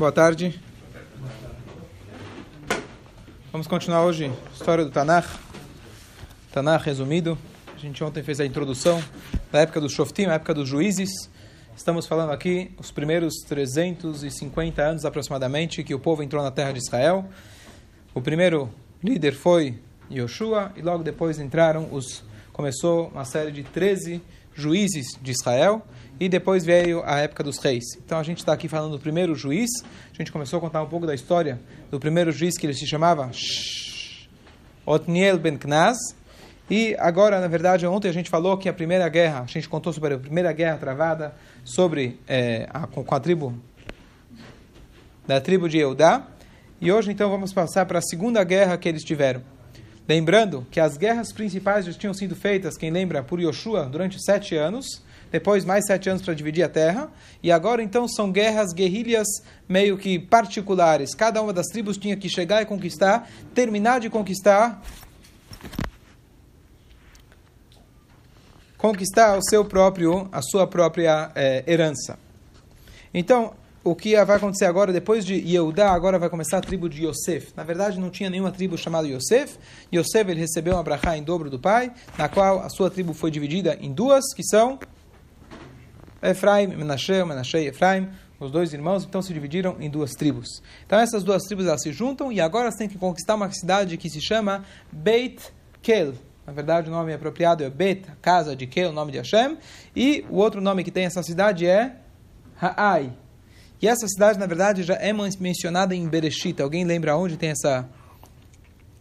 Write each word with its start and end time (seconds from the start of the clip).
Boa 0.00 0.10
tarde. 0.10 0.58
Vamos 3.52 3.66
continuar 3.66 4.02
hoje 4.06 4.32
a 4.32 4.54
história 4.54 4.82
do 4.82 4.90
Tanakh. 4.90 5.28
Tanakh 6.50 6.86
resumido. 6.86 7.36
A 7.76 7.78
gente 7.78 8.02
ontem 8.02 8.22
fez 8.22 8.40
a 8.40 8.46
introdução 8.46 8.98
da 9.52 9.60
época 9.60 9.78
dos 9.78 9.92
Shoftim, 9.92 10.24
a 10.24 10.32
época 10.36 10.54
dos 10.54 10.66
juízes. 10.66 11.10
Estamos 11.76 12.06
falando 12.06 12.32
aqui 12.32 12.70
os 12.78 12.90
primeiros 12.90 13.34
350 13.46 14.80
anos 14.80 15.04
aproximadamente 15.04 15.84
que 15.84 15.94
o 15.94 16.00
povo 16.00 16.22
entrou 16.22 16.42
na 16.42 16.50
terra 16.50 16.72
de 16.72 16.78
Israel. 16.78 17.28
O 18.14 18.22
primeiro 18.22 18.70
líder 19.04 19.34
foi 19.34 19.78
Yoshua 20.10 20.72
e 20.76 20.80
logo 20.80 21.04
depois 21.04 21.38
entraram 21.38 21.92
os 21.92 22.24
começou 22.54 23.08
uma 23.08 23.26
série 23.26 23.52
de 23.52 23.64
13 23.64 24.22
juízes 24.60 25.18
de 25.20 25.30
Israel 25.30 25.82
e 26.20 26.28
depois 26.28 26.64
veio 26.64 27.02
a 27.04 27.18
época 27.18 27.42
dos 27.42 27.58
reis. 27.58 27.84
Então 27.96 28.18
a 28.18 28.22
gente 28.22 28.38
está 28.38 28.52
aqui 28.52 28.68
falando 28.68 28.92
do 28.92 28.98
primeiro 28.98 29.34
juiz. 29.34 29.70
A 30.12 30.16
gente 30.16 30.30
começou 30.30 30.58
a 30.58 30.60
contar 30.60 30.82
um 30.82 30.86
pouco 30.86 31.06
da 31.06 31.14
história 31.14 31.58
do 31.90 31.98
primeiro 31.98 32.30
juiz 32.30 32.58
que 32.58 32.66
ele 32.66 32.74
se 32.74 32.86
chamava 32.86 33.30
Otniel 34.84 35.38
ben 35.38 35.56
Knaz. 35.56 35.96
E 36.68 36.94
agora, 36.98 37.40
na 37.40 37.48
verdade, 37.48 37.86
ontem 37.86 38.08
a 38.08 38.12
gente 38.12 38.30
falou 38.30 38.56
que 38.56 38.68
a 38.68 38.72
primeira 38.72 39.08
guerra, 39.08 39.40
a 39.40 39.46
gente 39.46 39.68
contou 39.68 39.92
sobre 39.92 40.14
a 40.14 40.18
primeira 40.18 40.52
guerra 40.52 40.76
travada 40.76 41.34
sobre 41.64 42.20
é, 42.28 42.68
a, 42.72 42.86
com 42.86 43.14
a 43.14 43.18
tribo 43.18 43.58
da 45.26 45.40
tribo 45.40 45.68
de 45.68 45.78
Eudá. 45.78 46.26
E 46.80 46.92
hoje 46.92 47.10
então 47.10 47.30
vamos 47.30 47.52
passar 47.52 47.86
para 47.86 47.98
a 47.98 48.02
segunda 48.02 48.44
guerra 48.44 48.76
que 48.76 48.88
eles 48.88 49.02
tiveram. 49.02 49.42
Lembrando 50.10 50.66
que 50.72 50.80
as 50.80 50.96
guerras 50.96 51.32
principais 51.32 51.86
já 51.86 51.92
tinham 51.92 52.12
sido 52.12 52.34
feitas, 52.34 52.76
quem 52.76 52.90
lembra, 52.90 53.22
por 53.22 53.38
Yoshua 53.38 53.84
durante 53.84 54.20
sete 54.20 54.56
anos 54.56 55.04
depois 55.30 55.64
mais 55.64 55.86
sete 55.86 56.10
anos 56.10 56.20
para 56.20 56.34
dividir 56.34 56.64
a 56.64 56.68
terra, 56.68 57.08
e 57.40 57.52
agora 57.52 57.80
então 57.80 58.08
são 58.08 58.32
guerras, 58.32 58.72
guerrilhas 58.74 59.28
meio 59.68 59.96
que 59.96 60.18
particulares. 60.18 61.14
Cada 61.14 61.40
uma 61.40 61.52
das 61.52 61.66
tribos 61.66 61.96
tinha 61.96 62.16
que 62.16 62.28
chegar 62.28 62.60
e 62.60 62.66
conquistar, 62.66 63.30
terminar 63.54 64.00
de 64.00 64.10
conquistar, 64.10 64.82
conquistar 68.76 69.38
o 69.38 69.42
seu 69.48 69.64
próprio, 69.64 70.28
a 70.32 70.42
sua 70.42 70.66
própria 70.66 71.30
é, 71.36 71.62
herança. 71.68 72.18
Então, 73.14 73.54
o 73.82 73.94
que 73.94 74.14
vai 74.24 74.36
acontecer 74.36 74.66
agora, 74.66 74.92
depois 74.92 75.24
de 75.24 75.34
Yehudá, 75.34 75.90
agora 75.90 76.18
vai 76.18 76.28
começar 76.28 76.58
a 76.58 76.60
tribo 76.60 76.88
de 76.88 77.06
Yosef. 77.06 77.52
Na 77.56 77.64
verdade, 77.64 77.98
não 77.98 78.10
tinha 78.10 78.28
nenhuma 78.28 78.52
tribo 78.52 78.76
chamada 78.76 79.08
Yosef. 79.08 79.58
Yosef 79.92 80.30
ele 80.30 80.40
recebeu 80.40 80.74
uma 80.74 80.82
brachá 80.82 81.16
em 81.16 81.22
dobro 81.22 81.48
do 81.48 81.58
pai, 81.58 81.92
na 82.18 82.28
qual 82.28 82.60
a 82.60 82.68
sua 82.68 82.90
tribo 82.90 83.14
foi 83.14 83.30
dividida 83.30 83.78
em 83.80 83.92
duas, 83.92 84.34
que 84.34 84.42
são 84.42 84.78
Efraim, 86.22 86.66
Menashe, 86.66 87.24
Menashe 87.24 87.56
e 87.56 87.68
Efraim, 87.68 88.10
os 88.38 88.50
dois 88.50 88.72
irmãos, 88.74 89.04
então 89.04 89.22
se 89.22 89.32
dividiram 89.32 89.76
em 89.80 89.88
duas 89.88 90.12
tribos. 90.12 90.62
Então 90.84 90.98
essas 90.98 91.22
duas 91.22 91.42
tribos 91.44 91.66
elas 91.66 91.82
se 91.82 91.92
juntam 91.92 92.30
e 92.30 92.40
agora 92.40 92.70
têm 92.76 92.88
que 92.88 92.98
conquistar 92.98 93.34
uma 93.34 93.50
cidade 93.50 93.96
que 93.96 94.10
se 94.10 94.20
chama 94.20 94.64
Beit 94.92 95.42
Kel. 95.82 96.14
Na 96.46 96.52
verdade, 96.52 96.88
o 96.88 96.92
nome 96.92 97.12
apropriado 97.12 97.62
é 97.62 97.70
Bet, 97.70 98.06
casa 98.20 98.56
de 98.56 98.66
Kel, 98.66 98.90
o 98.90 98.92
nome 98.92 99.12
de 99.12 99.18
Hashem. 99.18 99.56
E 99.94 100.24
o 100.28 100.36
outro 100.36 100.60
nome 100.60 100.84
que 100.84 100.90
tem 100.90 101.04
essa 101.04 101.22
cidade 101.22 101.66
é 101.66 101.96
Ha'ai. 102.60 103.12
E 103.80 103.88
essa 103.88 104.06
cidade, 104.06 104.38
na 104.38 104.46
verdade, 104.46 104.82
já 104.82 104.94
é 104.94 105.12
mencionada 105.12 105.94
em 105.94 106.06
Bereshit. 106.06 106.60
Alguém 106.60 106.84
lembra 106.84 107.16
onde 107.16 107.36
tem 107.36 107.50
essa... 107.50 107.88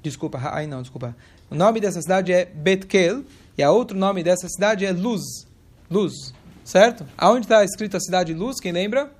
Desculpa, 0.01 0.37
Ha'ai 0.37 0.67
não, 0.67 0.81
desculpa. 0.81 1.15
O 1.49 1.55
nome 1.55 1.81
dessa 1.81 2.01
cidade 2.01 2.31
é 2.31 2.45
Bet 2.45 2.85
Kel. 2.85 3.23
E 3.57 3.63
o 3.63 3.71
outro 3.73 3.97
nome 3.97 4.23
dessa 4.23 4.47
cidade 4.47 4.85
é 4.85 4.91
Luz. 4.91 5.21
Luz. 5.91 6.13
Certo? 6.63 7.05
Aonde 7.17 7.45
está 7.45 7.63
escrito 7.63 7.97
a 7.97 7.99
cidade 7.99 8.31
de 8.33 8.39
luz? 8.39 8.59
Quem 8.59 8.71
lembra? 8.71 9.11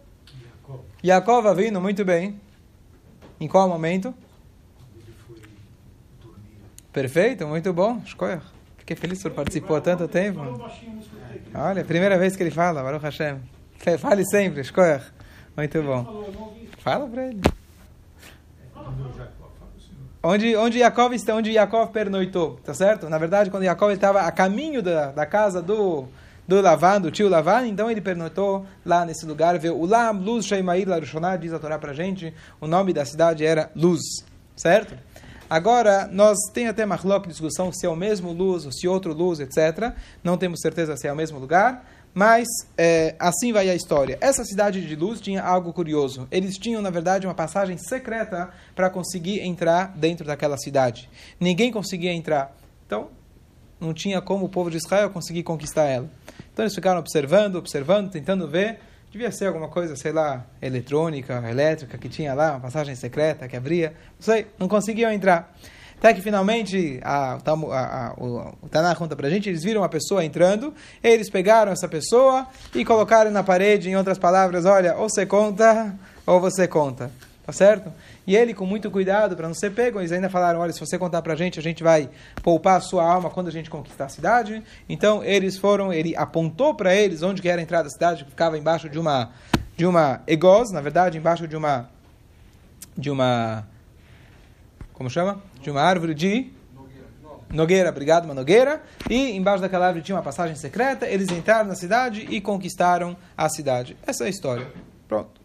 Jacob 1.03 1.45
vindo, 1.55 1.81
muito 1.81 2.05
bem. 2.05 2.39
Em 3.39 3.47
qual 3.47 3.67
momento? 3.67 4.13
Perfeito, 6.93 7.47
muito 7.47 7.73
bom. 7.73 8.02
Fiquei 8.77 8.95
feliz 8.95 9.21
por 9.21 9.31
participou 9.31 9.75
há 9.75 9.81
tanto 9.81 10.08
tempo. 10.08 10.39
Olha, 11.53 11.83
primeira 11.83 12.17
vez 12.17 12.36
que 12.36 12.43
ele 12.43 12.52
fala, 12.52 12.83
Baruch 12.83 13.03
Hashem. 13.03 13.39
Fale 13.98 14.23
sempre, 14.30 14.64
Shkoyach. 14.64 15.18
Muito 15.59 15.83
bom. 15.83 16.25
Fala 16.77 17.05
para 17.05 17.27
ele. 17.27 17.42
Onde, 20.23 20.55
onde 20.55 20.80
Jacob 20.80 21.11
está, 21.11 21.36
onde 21.36 21.52
Jacob 21.52 21.92
pernoitou, 21.92 22.58
tá 22.64 22.73
certo? 22.73 23.09
Na 23.09 23.17
verdade, 23.17 23.49
quando 23.49 23.64
Jacob 23.64 23.92
estava 23.92 24.21
a 24.21 24.31
caminho 24.31 24.81
da, 24.81 25.11
da 25.11 25.25
casa 25.25 25.61
do 25.61 26.08
do 26.48 26.61
Lavan, 26.61 27.02
do 27.02 27.11
tio 27.11 27.27
Lavan, 27.27 27.67
então 27.67 27.92
ele 27.92 27.99
pernotou 27.99 28.65
lá 28.86 29.05
nesse 29.05 29.25
lugar, 29.25 29.59
vê 29.59 29.69
Ulam, 29.69 30.14
Luz, 30.14 30.45
Sheimair, 30.45 30.87
Larushoná, 30.87 31.36
diz 31.36 31.52
a 31.53 31.59
Torá 31.59 31.77
pra 31.77 31.93
gente, 31.93 32.33
o 32.59 32.65
nome 32.65 32.93
da 32.93 33.05
cidade 33.05 33.45
era 33.45 33.69
Luz, 33.75 34.02
certo? 34.55 34.98
Agora, 35.49 36.08
nós 36.11 36.37
tem 36.53 36.67
até 36.67 36.86
Marlock 36.86 37.27
discussão 37.27 37.71
se 37.71 37.86
é 37.86 37.89
o 37.89 37.95
mesmo 37.95 38.31
Luz 38.31 38.65
ou 38.65 38.71
se 38.71 38.87
outro 38.87 39.14
Luz, 39.14 39.39
etc. 39.39 39.93
Não 40.23 40.37
temos 40.37 40.61
certeza 40.61 40.95
se 40.95 41.08
é 41.08 41.14
o 41.14 41.15
mesmo 41.15 41.37
lugar, 41.37 41.83
mas 42.14 42.47
é, 42.77 43.15
assim 43.20 43.53
vai 43.53 43.70
a 43.70 43.75
história. 43.75 44.17
Essa 44.20 44.43
cidade 44.43 44.86
de 44.86 44.95
Luz 44.95 45.21
tinha 45.21 45.42
algo 45.42 45.71
curioso. 45.71 46.27
Eles 46.31 46.58
tinham, 46.58 46.81
na 46.81 46.89
verdade, 46.89 47.27
uma 47.27 47.36
passagem 47.36 47.77
secreta 47.77 48.49
para 48.75 48.89
conseguir 48.89 49.42
entrar 49.42 49.93
dentro 49.95 50.25
daquela 50.25 50.58
cidade. 50.58 51.09
Ninguém 51.39 51.71
conseguia 51.71 52.11
entrar. 52.11 52.55
Então, 52.86 53.09
não 53.80 53.93
tinha 53.93 54.21
como 54.21 54.45
o 54.45 54.49
povo 54.49 54.69
de 54.69 54.77
Israel 54.77 55.09
conseguir 55.09 55.43
conquistar 55.43 55.86
ela. 55.86 56.09
Então 56.52 56.64
eles 56.65 56.75
ficaram 56.75 56.99
observando, 56.99 57.55
observando, 57.55 58.11
tentando 58.11 58.48
ver. 58.48 58.80
Devia 59.11 59.31
ser 59.31 59.48
alguma 59.48 59.69
coisa, 59.69 59.95
sei 59.95 60.11
lá, 60.11 60.45
eletrônica, 60.61 61.33
elétrica, 61.49 61.98
que 61.98 62.09
tinha 62.09 62.33
lá, 62.33 62.52
uma 62.52 62.59
passagem 62.59 62.93
secreta 62.95 63.48
que 63.48 63.55
abria. 63.55 63.93
Não 64.19 64.21
sei, 64.21 64.48
não 64.59 64.67
conseguiam 64.67 65.11
entrar. 65.11 65.55
Até 65.99 66.14
que 66.14 66.21
finalmente 66.21 66.99
a, 67.04 67.33
a, 67.33 67.52
a, 67.52 68.14
o, 68.17 68.55
o 68.64 68.70
Taná 68.70 68.95
conta 68.95 69.17
pra 69.17 69.30
gente, 69.30 69.49
eles 69.49 69.64
viram 69.64 69.82
uma 69.82 69.89
pessoa 69.89 70.23
entrando, 70.23 70.73
eles 71.04 71.30
pegaram 71.30 71.73
essa 71.73 71.89
pessoa 71.89 72.48
e 72.73 72.86
colocaram 72.86 73.30
na 73.30 73.43
parede, 73.43 73.89
em 73.89 73.98
outras 73.98 74.17
palavras, 74.17 74.65
olha, 74.65 74.95
ou 74.95 75.10
você 75.10 75.26
conta, 75.26 75.93
ou 76.26 76.39
você 76.39 76.67
conta. 76.67 77.11
Tá 77.45 77.54
certo? 77.54 77.92
E 78.27 78.36
ele, 78.36 78.54
com 78.54 78.64
muito 78.64 78.92
cuidado 78.92 79.36
para 79.36 79.48
não 79.48 79.55
ser 79.55 79.71
pego, 79.71 79.99
eles 79.99 80.11
ainda 80.11 80.30
falaram: 80.30 80.60
olha, 80.60 80.71
se 80.71 80.80
você 80.80 80.99
contar 80.99 81.23
para 81.23 81.33
a 81.33 81.36
gente, 81.36 81.58
a 81.58 81.64
gente 81.64 81.83
vai 81.83 82.08
poupar 82.43 82.77
a 82.77 82.80
sua 82.80 83.04
alma 83.04 83.31
quando 83.31 83.48
a 83.48 83.52
gente 83.52 83.71
conquistar 83.71 84.05
a 84.05 84.10
cidade. 84.10 84.64
Então, 84.87 85.23
eles 85.23 85.58
foram, 85.58 85.92
ele 85.92 86.16
apontou 86.16 86.76
para 86.76 86.93
eles 86.93 87.23
onde 87.23 87.42
que 87.42 87.49
era 87.49 87.60
a 87.60 87.64
entrada 87.64 87.86
da 87.86 87.89
cidade, 87.89 88.23
que 88.23 88.30
ficava 88.30 88.55
embaixo 88.55 88.87
de 88.87 88.99
uma, 88.99 89.31
de 89.76 89.83
uma 89.83 90.21
egos, 90.27 90.71
na 90.71 90.80
verdade, 90.80 91.17
embaixo 91.17 91.48
de 91.48 91.58
uma. 91.58 91.89
de 92.95 93.10
uma. 93.10 93.66
Como 94.99 95.10
chama? 95.10 95.42
De 95.61 95.71
uma 95.71 95.82
árvore 95.82 96.14
de. 96.14 96.52
Nogueira, 97.49 97.89
obrigado, 97.89 98.26
uma 98.26 98.33
nogueira. 98.33 98.83
E 99.10 99.32
embaixo 99.32 99.61
daquela 99.61 99.87
árvore 99.87 100.04
tinha 100.04 100.14
uma 100.14 100.21
passagem 100.21 100.58
secreta. 100.58 101.08
Eles 101.08 101.32
entraram 101.32 101.70
na 101.70 101.76
cidade 101.76 102.27
e 102.30 102.42
conquistaram 102.42 103.15
a 103.37 103.48
cidade. 103.48 103.95
Essa 104.05 104.26
é 104.26 104.27
a 104.27 104.30
história. 104.30 104.67
Pronto. 105.08 105.39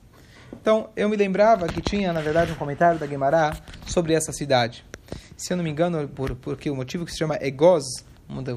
Então, 0.61 0.91
eu 0.97 1.09
me 1.09 1.17
lembrava 1.17 1.69
que 1.69 1.81
tinha, 1.81 2.13
na 2.13 2.21
verdade, 2.21 2.51
um 2.51 2.57
comentário 2.57 2.99
da 2.99 3.07
Guemará 3.07 3.57
sobre 3.87 4.13
essa 4.13 4.33
cidade. 4.33 4.85
Se 5.37 5.53
eu 5.53 5.57
não 5.57 5.63
me 5.63 5.71
engano, 5.71 6.09
por, 6.09 6.35
porque 6.35 6.69
o 6.69 6.75
motivo 6.75 7.05
que 7.05 7.13
se 7.13 7.19
chama 7.19 7.39
Egoz, 7.41 7.85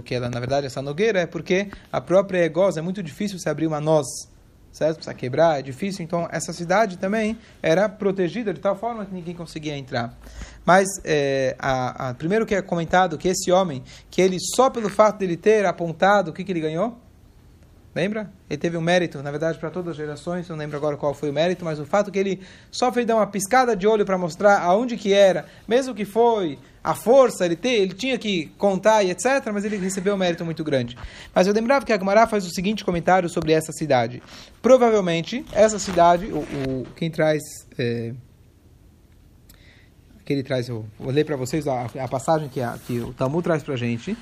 que 0.03 0.15
ela, 0.15 0.31
na 0.31 0.39
verdade, 0.39 0.65
essa 0.65 0.81
nogueira, 0.81 1.19
é 1.19 1.27
porque 1.27 1.69
a 1.91 2.01
própria 2.01 2.43
Egoz 2.43 2.75
é 2.75 2.81
muito 2.81 3.03
difícil 3.03 3.37
se 3.37 3.47
abrir 3.47 3.67
uma 3.67 3.79
noz, 3.79 4.07
certo? 4.77 4.97
Precisa 4.97 5.13
quebrar, 5.13 5.59
é 5.59 5.61
difícil. 5.61 6.03
Então, 6.03 6.27
essa 6.31 6.53
cidade 6.53 6.97
também 6.97 7.37
era 7.61 7.89
protegida 7.89 8.53
de 8.53 8.59
tal 8.59 8.75
forma 8.75 9.05
que 9.05 9.13
ninguém 9.13 9.35
conseguia 9.35 9.75
entrar. 9.75 10.13
Mas, 10.65 10.87
é, 11.03 11.55
a, 11.57 12.09
a, 12.09 12.13
primeiro 12.13 12.45
que 12.45 12.53
é 12.53 12.61
comentado 12.61 13.17
que 13.17 13.27
esse 13.27 13.51
homem, 13.51 13.83
que 14.09 14.21
ele, 14.21 14.37
só 14.55 14.69
pelo 14.69 14.89
fato 14.89 15.19
de 15.19 15.25
ele 15.25 15.37
ter 15.37 15.65
apontado, 15.65 16.31
o 16.31 16.33
que, 16.33 16.43
que 16.43 16.51
ele 16.51 16.61
ganhou? 16.61 16.97
Lembra? 17.97 18.29
Ele 18.47 18.59
teve 18.59 18.77
um 18.77 18.81
mérito, 18.81 19.23
na 19.23 19.31
verdade, 19.31 19.57
para 19.57 19.71
todas 19.71 19.93
as 19.93 19.97
gerações, 19.97 20.47
não 20.47 20.55
lembro 20.55 20.77
agora 20.77 20.95
qual 20.95 21.15
foi 21.15 21.31
o 21.31 21.33
mérito, 21.33 21.65
mas 21.65 21.79
o 21.79 21.85
fato 21.85 22.11
que 22.11 22.19
ele 22.19 22.41
só 22.69 22.91
fez 22.91 23.07
dar 23.07 23.15
uma 23.15 23.25
piscada 23.25 23.75
de 23.75 23.87
olho 23.87 24.05
para 24.05 24.19
mostrar 24.19 24.59
aonde 24.59 24.95
que 24.95 25.13
era, 25.13 25.47
mesmo 25.67 25.95
que 25.95 26.05
foi 26.05 26.59
a 26.83 26.93
força, 26.93 27.43
ele, 27.43 27.55
ter, 27.55 27.71
ele 27.71 27.95
tinha 27.95 28.15
que 28.19 28.51
contar 28.55 29.01
e 29.01 29.09
etc., 29.09 29.51
mas 29.51 29.65
ele 29.65 29.77
recebeu 29.77 30.13
um 30.13 30.17
mérito 30.17 30.45
muito 30.45 30.63
grande. 30.63 30.95
Mas 31.33 31.47
eu 31.47 31.53
lembrava 31.53 31.83
que 31.87 31.91
a 31.91 32.27
faz 32.27 32.45
o 32.45 32.51
seguinte 32.51 32.85
comentário 32.85 33.27
sobre 33.27 33.51
essa 33.51 33.71
cidade. 33.71 34.21
Provavelmente, 34.61 35.43
essa 35.51 35.79
cidade, 35.79 36.27
o, 36.27 36.37
o 36.37 36.87
quem 36.95 37.09
traz... 37.09 37.41
É, 37.79 38.13
que 40.23 40.33
ele 40.33 40.43
traz, 40.43 40.69
eu 40.69 40.85
vou 40.99 41.11
ler 41.11 41.25
para 41.25 41.35
vocês 41.35 41.67
a, 41.67 41.85
a 41.99 42.07
passagem 42.07 42.47
que, 42.47 42.61
a, 42.61 42.77
que 42.85 42.99
o 42.99 43.11
Talmud 43.13 43.43
traz 43.43 43.63
para 43.63 43.75
gente. 43.75 44.15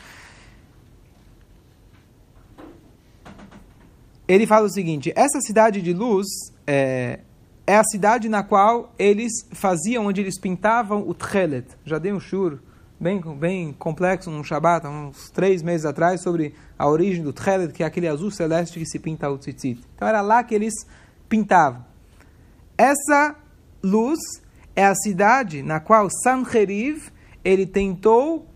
Ele 4.27 4.47
fala 4.47 4.65
o 4.65 4.69
seguinte: 4.69 5.11
essa 5.15 5.39
cidade 5.41 5.81
de 5.81 5.93
luz 5.93 6.27
é, 6.65 7.19
é 7.65 7.75
a 7.75 7.83
cidade 7.83 8.29
na 8.29 8.43
qual 8.43 8.93
eles 8.97 9.31
faziam, 9.51 10.07
onde 10.07 10.21
eles 10.21 10.39
pintavam 10.39 11.07
o 11.07 11.13
tchelet. 11.13 11.67
Já 11.83 11.97
dei 11.97 12.13
um 12.13 12.19
shur 12.19 12.59
bem, 12.99 13.21
bem 13.37 13.73
complexo 13.73 14.31
num 14.31 14.43
Shabbat, 14.43 14.87
uns 14.87 15.29
três 15.29 15.61
meses 15.61 15.85
atrás, 15.85 16.21
sobre 16.21 16.53
a 16.77 16.87
origem 16.87 17.23
do 17.23 17.33
tchelet, 17.33 17.73
que 17.73 17.83
é 17.83 17.85
aquele 17.85 18.07
azul 18.07 18.31
celeste 18.31 18.79
que 18.79 18.85
se 18.85 18.99
pinta 18.99 19.29
o 19.29 19.37
tzitzit. 19.37 19.81
Então 19.95 20.07
era 20.07 20.21
lá 20.21 20.43
que 20.43 20.55
eles 20.55 20.73
pintavam. 21.29 21.83
Essa 22.77 23.35
Luz 23.83 24.19
é 24.75 24.83
a 24.83 24.95
cidade 24.95 25.61
na 25.61 25.79
qual 25.79 26.09
Sanheriv 26.09 27.09
ele 27.43 27.65
tentou 27.65 28.47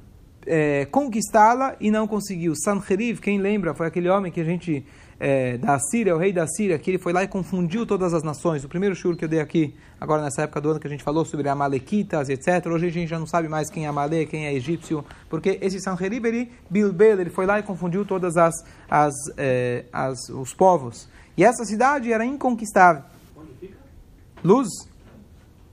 é, 0.46 0.86
conquistá-la 0.86 1.76
e 1.80 1.92
não 1.92 2.08
conseguiu. 2.08 2.56
Sanheriv, 2.56 3.20
quem 3.20 3.38
lembra, 3.38 3.74
foi 3.74 3.88
aquele 3.88 4.10
homem 4.10 4.32
que 4.32 4.42
a 4.42 4.44
gente 4.44 4.84
é, 5.20 5.58
da 5.58 5.78
Síria, 5.80 6.16
o 6.16 6.18
rei 6.18 6.32
da 6.32 6.48
Síria, 6.48 6.80
que 6.80 6.90
ele 6.90 6.98
foi 6.98 7.12
lá 7.12 7.24
e 7.24 7.28
confundiu 7.28 7.86
todas 7.86 8.14
as 8.14 8.24
nações. 8.24 8.64
O 8.64 8.70
primeiro 8.70 8.96
shur 8.96 9.18
que 9.18 9.26
eu 9.26 9.30
dei 9.30 9.42
aqui, 9.42 9.76
agora 10.00 10.22
nessa 10.22 10.44
época 10.44 10.62
do 10.62 10.72
ano 10.72 10.80
que 10.80 10.88
a 10.88 10.90
gente 10.90 11.04
falou 11.04 11.26
sobre 11.26 11.50
Amalequitas, 11.50 12.30
etc. 12.30 12.66
Hoje 12.68 12.88
a 12.88 12.92
gente 12.92 13.10
já 13.10 13.20
não 13.20 13.28
sabe 13.28 13.50
mais 13.50 13.70
quem 13.70 13.86
é 13.86 13.90
Amale, 13.90 14.26
quem 14.26 14.46
é 14.46 14.54
egípcio, 14.54 15.04
porque 15.30 15.60
esse 15.62 15.80
Sanherib, 15.82 16.26
ele, 16.26 16.52
Bilbel, 16.70 17.20
ele 17.20 17.30
foi 17.30 17.46
lá 17.46 17.60
e 17.60 17.64
confundiu 17.64 18.06
todas 18.06 18.38
as, 18.38 18.54
as, 18.90 19.14
é, 19.38 19.86
as 19.92 20.30
os 20.30 20.54
povos. 20.54 21.10
E 21.36 21.44
essa 21.44 21.66
cidade 21.66 22.12
era 22.12 22.26
inconquistável. 22.26 23.04
Onde 23.36 23.54
fica? 23.60 23.78
Luz? 24.44 24.68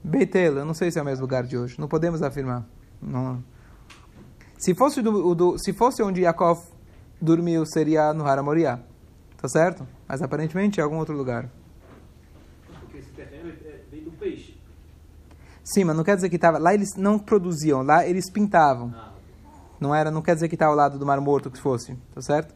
Betel, 0.03 0.57
eu 0.57 0.65
não 0.65 0.73
sei 0.73 0.89
se 0.91 0.99
é 0.99 1.01
o 1.01 1.05
mesmo 1.05 1.23
lugar 1.23 1.43
de 1.43 1.57
hoje, 1.57 1.79
não 1.79 1.87
podemos 1.87 2.21
afirmar. 2.21 2.65
Não. 3.01 3.43
Se 4.57 4.73
fosse, 4.73 5.01
do, 5.01 5.35
do, 5.35 5.57
se 5.57 5.73
fosse 5.73 6.01
onde 6.01 6.21
Yaakov 6.21 6.59
dormiu, 7.21 7.65
seria 7.65 8.13
no 8.13 8.25
Haramoriá. 8.25 8.79
Tá 9.37 9.47
certo? 9.47 9.87
Mas 10.07 10.21
aparentemente 10.21 10.79
é 10.79 10.83
algum 10.83 10.97
outro 10.97 11.15
lugar. 11.15 11.49
Porque 12.81 12.97
esse 12.97 13.11
terreno 13.11 13.53
vem 13.91 14.03
do 14.03 14.11
peixe. 14.11 14.57
Sim, 15.63 15.83
mas 15.83 15.95
não 15.95 16.03
quer 16.03 16.15
dizer 16.15 16.29
que 16.29 16.37
estava. 16.37 16.57
Lá 16.57 16.73
eles 16.73 16.95
não 16.95 17.19
produziam, 17.19 17.83
lá 17.83 18.05
eles 18.07 18.29
pintavam. 18.29 18.93
Ah. 18.95 19.11
Não 19.79 19.93
era, 19.93 20.09
não 20.09 20.21
quer 20.21 20.33
dizer 20.33 20.47
que 20.47 20.55
está 20.55 20.65
ao 20.65 20.73
lado 20.73 20.97
do 20.97 21.05
Mar 21.05 21.21
Morto 21.21 21.51
que 21.51 21.59
fosse, 21.59 21.95
tá 22.15 22.21
certo? 22.21 22.55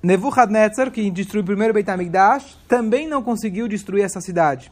Nebuchadnezzar, 0.00 0.92
que 0.92 1.10
destruiu 1.10 1.42
o 1.42 1.46
primeiro 1.46 1.74
Beit 1.74 1.90
HaMikdash, 1.90 2.56
também 2.68 3.08
não 3.08 3.20
conseguiu 3.20 3.66
destruir 3.66 4.04
essa 4.04 4.20
cidade. 4.20 4.70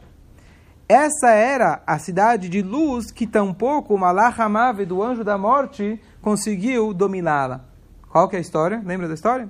Essa 0.87 1.31
era 1.31 1.83
a 1.85 1.99
cidade 1.99 2.47
de 2.47 2.61
luz 2.61 3.11
que 3.11 3.27
tampouco 3.27 3.93
o 3.93 3.97
Malach 3.97 4.41
Amave 4.41 4.85
do 4.85 5.03
anjo 5.03 5.21
da 5.21 5.37
morte 5.37 5.99
conseguiu 6.21 6.93
dominá-la. 6.93 7.65
Qual 8.09 8.29
que 8.29 8.37
é 8.37 8.39
a 8.39 8.41
história? 8.41 8.81
Lembra 8.85 9.09
da 9.09 9.13
história? 9.13 9.49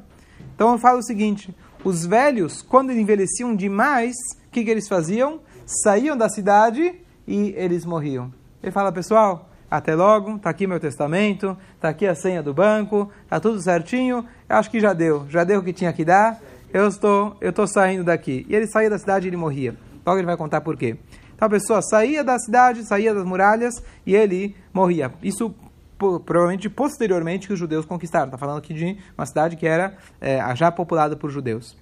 Então 0.58 0.72
eu 0.72 0.80
falo 0.80 0.98
o 0.98 1.04
seguinte: 1.04 1.56
os 1.84 2.04
velhos, 2.04 2.64
quando 2.64 2.92
envelheciam 2.92 3.56
demais, 3.56 4.16
o 4.48 4.50
que, 4.52 4.64
que 4.64 4.72
eles 4.72 4.88
faziam? 4.88 5.40
Saíam 5.68 6.18
da 6.18 6.28
cidade 6.28 6.96
e 7.28 7.54
eles 7.56 7.86
morriam. 7.86 8.34
Ele 8.64 8.72
fala, 8.72 8.92
pessoal, 8.92 9.50
até 9.70 9.94
logo, 9.94 10.38
está 10.38 10.50
aqui 10.50 10.66
meu 10.66 10.80
testamento, 10.80 11.56
está 11.76 11.90
aqui 11.90 12.08
a 12.08 12.16
senha 12.16 12.42
do 12.42 12.56
banco, 12.56 13.12
está 13.24 13.40
tudo 13.40 13.62
certinho, 13.62 14.26
acho 14.50 14.72
que 14.72 14.80
já 14.80 14.94
deu, 14.94 15.28
já 15.30 15.44
deu 15.44 15.60
o 15.60 15.64
que 15.64 15.72
tinha 15.72 15.94
que 15.94 16.04
dar, 16.04 16.42
eu 16.74 16.88
estou, 16.88 17.38
eu 17.40 17.52
estou 17.52 17.68
saindo 17.68 18.04
daqui. 18.04 18.46
E 18.50 18.56
ele 18.56 18.66
saía 18.66 18.90
da 18.90 18.98
cidade 18.98 19.28
e 19.28 19.30
ele 19.30 19.38
morria. 19.38 19.78
Logo 20.04 20.18
ele 20.18 20.26
vai 20.26 20.38
contar 20.38 20.62
por 20.62 20.76
quê. 20.76 20.98
Então 21.36 21.46
a 21.46 21.52
pessoa 21.52 21.84
saía 21.84 22.24
da 22.24 22.40
cidade, 22.40 22.84
saía 22.84 23.14
das 23.14 23.24
muralhas 23.24 23.76
e 24.06 24.16
ele 24.16 24.56
morria. 24.74 25.14
Isso 25.22 25.54
provavelmente 25.98 26.70
posteriormente 26.70 27.48
que 27.48 27.54
os 27.54 27.60
judeus 27.60 27.86
conquistaram. 27.86 28.26
Está 28.26 28.38
falando 28.38 28.60
aqui 28.60 28.74
de 28.74 28.98
uma 29.18 29.26
cidade 29.26 29.56
que 29.56 29.66
era 29.66 29.98
é, 30.22 30.40
já 30.56 30.72
populada 30.72 31.16
por 31.16 31.30
judeus. 31.30 31.78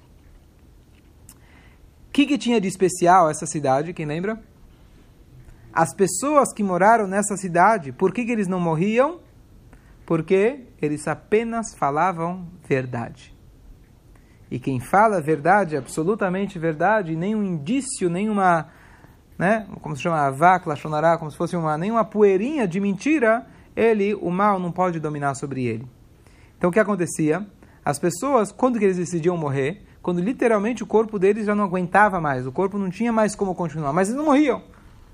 O 2.08 2.12
que, 2.12 2.26
que 2.26 2.38
tinha 2.38 2.62
de 2.62 2.68
especial 2.68 3.30
essa 3.30 3.46
cidade? 3.46 3.94
Quem 3.94 4.06
lembra? 4.06 4.42
As 5.74 5.94
pessoas 5.94 6.54
que 6.54 6.64
moraram 6.64 7.06
nessa 7.06 7.36
cidade, 7.36 7.92
por 7.92 8.14
que, 8.14 8.24
que 8.24 8.32
eles 8.32 8.48
não 8.48 8.62
morriam? 8.62 9.20
Porque 10.06 10.62
eles 10.82 11.06
apenas 11.06 11.76
falavam 11.76 12.48
verdade. 12.66 13.36
E 14.50 14.58
quem 14.58 14.80
fala 14.80 15.22
verdade, 15.22 15.76
absolutamente 15.76 16.58
verdade, 16.58 17.14
nenhum 17.14 17.44
indício, 17.44 18.10
nenhuma, 18.10 18.70
né, 19.38 19.68
como 19.82 19.96
se 19.98 20.04
chama, 20.04 20.32
vaca, 20.32 20.70
lachonará, 20.70 21.18
como 21.18 21.30
se 21.30 21.36
fosse 21.36 21.58
uma, 21.58 21.78
nenhuma 21.78 22.06
poeirinha 22.06 22.66
de 22.66 22.80
mentira, 22.80 23.46
ele, 23.76 24.16
o 24.16 24.30
mal 24.30 24.60
não 24.60 24.72
pode 24.72 25.00
dominar 25.00 25.36
sobre 25.36 25.66
ele. 25.66 25.88
Então 26.58 26.70
o 26.70 26.74
que 26.74 26.80
acontecia? 26.80 27.46
As 27.84 28.00
pessoas, 28.00 28.52
quando 28.52 28.82
eles 28.82 28.98
decidiam 28.98 29.38
morrer, 29.38 29.84
quando 30.02 30.22
literalmente 30.22 30.84
o 30.84 30.88
corpo 30.88 31.20
deles 31.20 31.46
já 31.46 31.54
não 31.54 31.64
aguentava 31.64 32.22
mais, 32.22 32.48
o 32.48 32.52
corpo 32.52 32.78
não 32.78 32.90
tinha 32.90 33.12
mais 33.12 33.36
como 33.36 33.54
continuar, 33.54 33.92
mas 33.92 34.08
eles 34.08 34.18
não 34.18 34.26
morriam. 34.26 34.62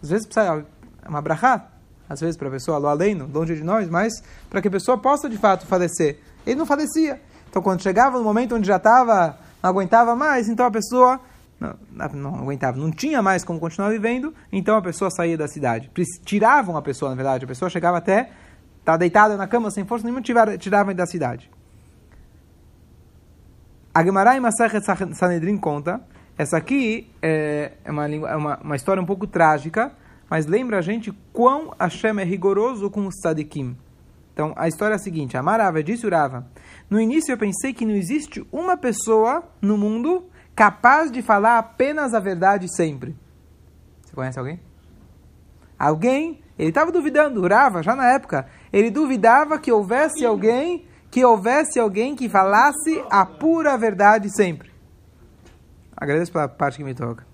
Às 0.02 0.10
vezes 0.10 0.25
precisa 0.25 0.66
uma 1.08 1.22
brachá, 1.22 1.68
às 2.10 2.19
vezes 2.19 2.38
para 2.38 2.48
a 2.48 2.52
pessoa 2.52 2.78
lo 2.78 2.88
além, 2.88 3.16
longe 3.16 3.56
de 3.56 3.63
nós, 3.63 3.90
mas 3.90 4.24
para 4.50 4.62
que 4.62 4.68
a 4.68 4.72
pessoa 4.72 4.98
possa 4.98 5.30
de 5.30 5.38
fato 5.38 5.66
falecer. 5.66 6.19
Ele 6.46 6.56
não 6.56 6.66
falecia. 6.66 7.22
Então 7.50 7.62
quando 7.62 7.81
chegava 7.81 8.18
no 8.18 8.24
momento 8.24 8.56
onde 8.56 8.68
já 8.68 8.78
estava, 8.78 9.38
não 9.62 9.69
aguentava 9.69 10.16
mais, 10.16 10.48
então 10.48 10.66
a 10.66 10.72
pessoa 10.72 11.19
não, 11.60 11.75
não, 12.13 12.36
aguentava, 12.36 12.78
não 12.78 12.92
tinha 12.92 13.22
mais 13.22 13.44
como 13.44 13.60
continuar 13.60 13.90
vivendo, 13.90 14.34
então 14.52 14.75
a 14.75 14.81
pessoa 14.81 15.12
saía 15.12 15.38
da 15.38 15.48
cidade. 15.48 15.92
Tiravam 16.25 16.75
a 16.75 16.81
pessoa, 16.81 17.10
na 17.12 17.16
verdade, 17.16 17.46
a 17.46 17.48
pessoa 17.48 17.69
chegava 17.69 17.98
até 17.98 18.31
está 18.81 18.98
deitada 18.98 19.38
na 19.38 19.48
cama 19.48 19.72
sem 19.72 19.86
força 19.86 20.04
nenhuma, 20.04 20.22
tiravam 20.57 20.94
da 20.94 21.06
cidade. 21.06 21.50
A 23.94 24.04
Gemara 24.04 24.36
em 24.36 24.39
Masachet 24.39 24.83
Sanedrin 25.13 25.57
conta, 25.57 26.01
essa 26.38 26.57
aqui 26.57 27.10
é, 27.22 27.74
é 27.83 27.92
uma, 27.92 28.07
é 28.07 28.36
uma, 28.36 28.57
uma 28.57 28.75
história 28.75 29.01
um 29.01 29.06
pouco 29.06 29.28
trágica, 29.28 29.92
mas 30.30 30.45
lembra 30.45 30.80
a 30.80 30.81
gente 30.81 31.12
quão 31.33 31.74
Hashem 31.80 32.19
é 32.19 32.24
rigoroso 32.24 32.89
com 32.89 33.06
os 33.06 33.16
tzadikim. 33.16 33.78
Então, 34.33 34.54
a 34.56 34.68
história 34.68 34.94
é 34.94 34.95
a 34.95 35.00
seguinte, 35.00 35.36
a 35.36 35.44
Marava 35.44 35.84
disse 35.84 36.06
Urava, 36.06 36.48
no 36.89 37.00
início 37.00 37.34
eu 37.34 37.38
pensei 37.38 37.74
que 37.74 37.86
não 37.86 37.94
existe 37.94 38.45
uma 38.51 38.77
pessoa 38.77 39.44
no 39.62 39.77
mundo 39.77 40.25
capaz 40.56 41.12
de 41.12 41.22
falar 41.22 41.57
apenas 41.57 42.13
a 42.13 42.19
verdade 42.19 42.74
sempre. 42.74 43.16
Você 44.01 44.16
conhece 44.16 44.39
alguém? 44.39 44.60
Alguém, 45.77 46.39
ele 46.62 46.69
estava 46.69 46.92
duvidando, 46.92 47.42
Urava, 47.42 47.81
já 47.81 47.96
na 47.96 48.13
época, 48.13 48.48
ele 48.72 48.92
duvidava 48.92 49.58
que 49.58 49.72
houvesse 49.72 50.24
alguém 50.24 50.86
que 51.10 51.25
houvesse 51.25 51.80
alguém 51.80 52.16
que 52.16 52.30
falasse 52.30 53.04
a 53.10 53.25
pura 53.25 53.75
verdade 53.78 54.30
sempre. 54.30 54.72
Agradeço 55.98 56.31
pela 56.31 56.48
parte 56.48 56.78
que 56.78 56.84
me 56.84 56.94
toca. 56.94 57.25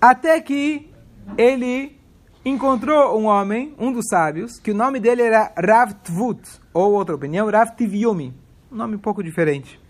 Até 0.00 0.40
que 0.40 0.92
ele 1.38 1.96
encontrou 2.44 3.18
um 3.18 3.26
homem, 3.26 3.72
um 3.78 3.92
dos 3.92 4.06
sábios, 4.10 4.58
que 4.58 4.72
o 4.72 4.74
nome 4.74 4.98
dele 4.98 5.22
era 5.22 5.52
Rav 5.56 5.94
Tvut, 6.02 6.42
ou 6.74 6.92
outra 6.92 7.14
opinião, 7.14 7.48
Rav 7.48 7.70
Tivyumi, 7.76 8.34
um 8.70 8.76
nome 8.76 8.96
um 8.96 9.00
pouco 9.00 9.22
diferente. 9.22 9.80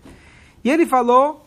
E 0.63 0.69
ele 0.69 0.85
falou, 0.85 1.43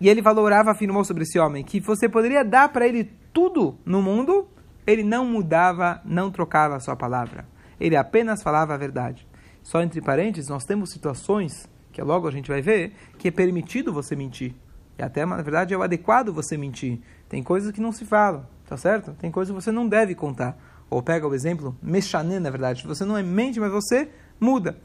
e 0.00 0.08
ele 0.08 0.22
falou, 0.22 0.48
Rav 0.48 0.68
afirmou 0.68 1.04
sobre 1.04 1.22
esse 1.22 1.38
homem, 1.38 1.62
que 1.62 1.78
você 1.78 2.08
poderia 2.08 2.44
dar 2.44 2.68
para 2.70 2.86
ele 2.86 3.23
tudo 3.34 3.76
no 3.84 4.00
mundo, 4.00 4.48
ele 4.86 5.02
não 5.02 5.26
mudava, 5.26 6.00
não 6.04 6.30
trocava 6.30 6.76
a 6.76 6.80
sua 6.80 6.94
palavra. 6.94 7.46
Ele 7.80 7.96
apenas 7.96 8.42
falava 8.42 8.72
a 8.72 8.78
verdade. 8.78 9.26
Só 9.62 9.82
entre 9.82 10.00
parênteses, 10.00 10.48
nós 10.48 10.64
temos 10.64 10.90
situações, 10.90 11.68
que 11.92 12.00
logo 12.00 12.28
a 12.28 12.30
gente 12.30 12.48
vai 12.48 12.62
ver, 12.62 12.94
que 13.18 13.28
é 13.28 13.30
permitido 13.30 13.92
você 13.92 14.14
mentir. 14.14 14.54
E 14.96 15.02
até, 15.02 15.26
na 15.26 15.42
verdade, 15.42 15.74
é 15.74 15.76
o 15.76 15.82
adequado 15.82 16.32
você 16.32 16.56
mentir. 16.56 17.00
Tem 17.28 17.42
coisas 17.42 17.72
que 17.72 17.80
não 17.80 17.90
se 17.90 18.04
falam, 18.04 18.46
tá 18.66 18.76
certo? 18.76 19.12
Tem 19.14 19.30
coisas 19.30 19.54
que 19.54 19.60
você 19.60 19.72
não 19.72 19.88
deve 19.88 20.14
contar. 20.14 20.56
Ou 20.88 21.02
pega 21.02 21.26
o 21.26 21.34
exemplo, 21.34 21.76
mexané, 21.82 22.38
na 22.38 22.50
verdade. 22.50 22.86
Você 22.86 23.04
não 23.04 23.16
é 23.16 23.22
mente, 23.22 23.58
mas 23.58 23.72
você 23.72 24.08
muda. 24.38 24.78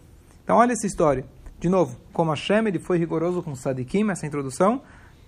Então, 0.43 0.57
olha 0.57 0.71
essa 0.71 0.87
história. 0.87 1.23
De 1.59 1.69
novo, 1.69 1.99
como 2.11 2.31
Hashem, 2.31 2.67
ele 2.67 2.79
foi 2.79 2.97
rigoroso 2.97 3.43
com 3.43 3.51
o 3.51 3.55
Sadikim, 3.55 4.09
essa 4.09 4.25
introdução, 4.25 4.81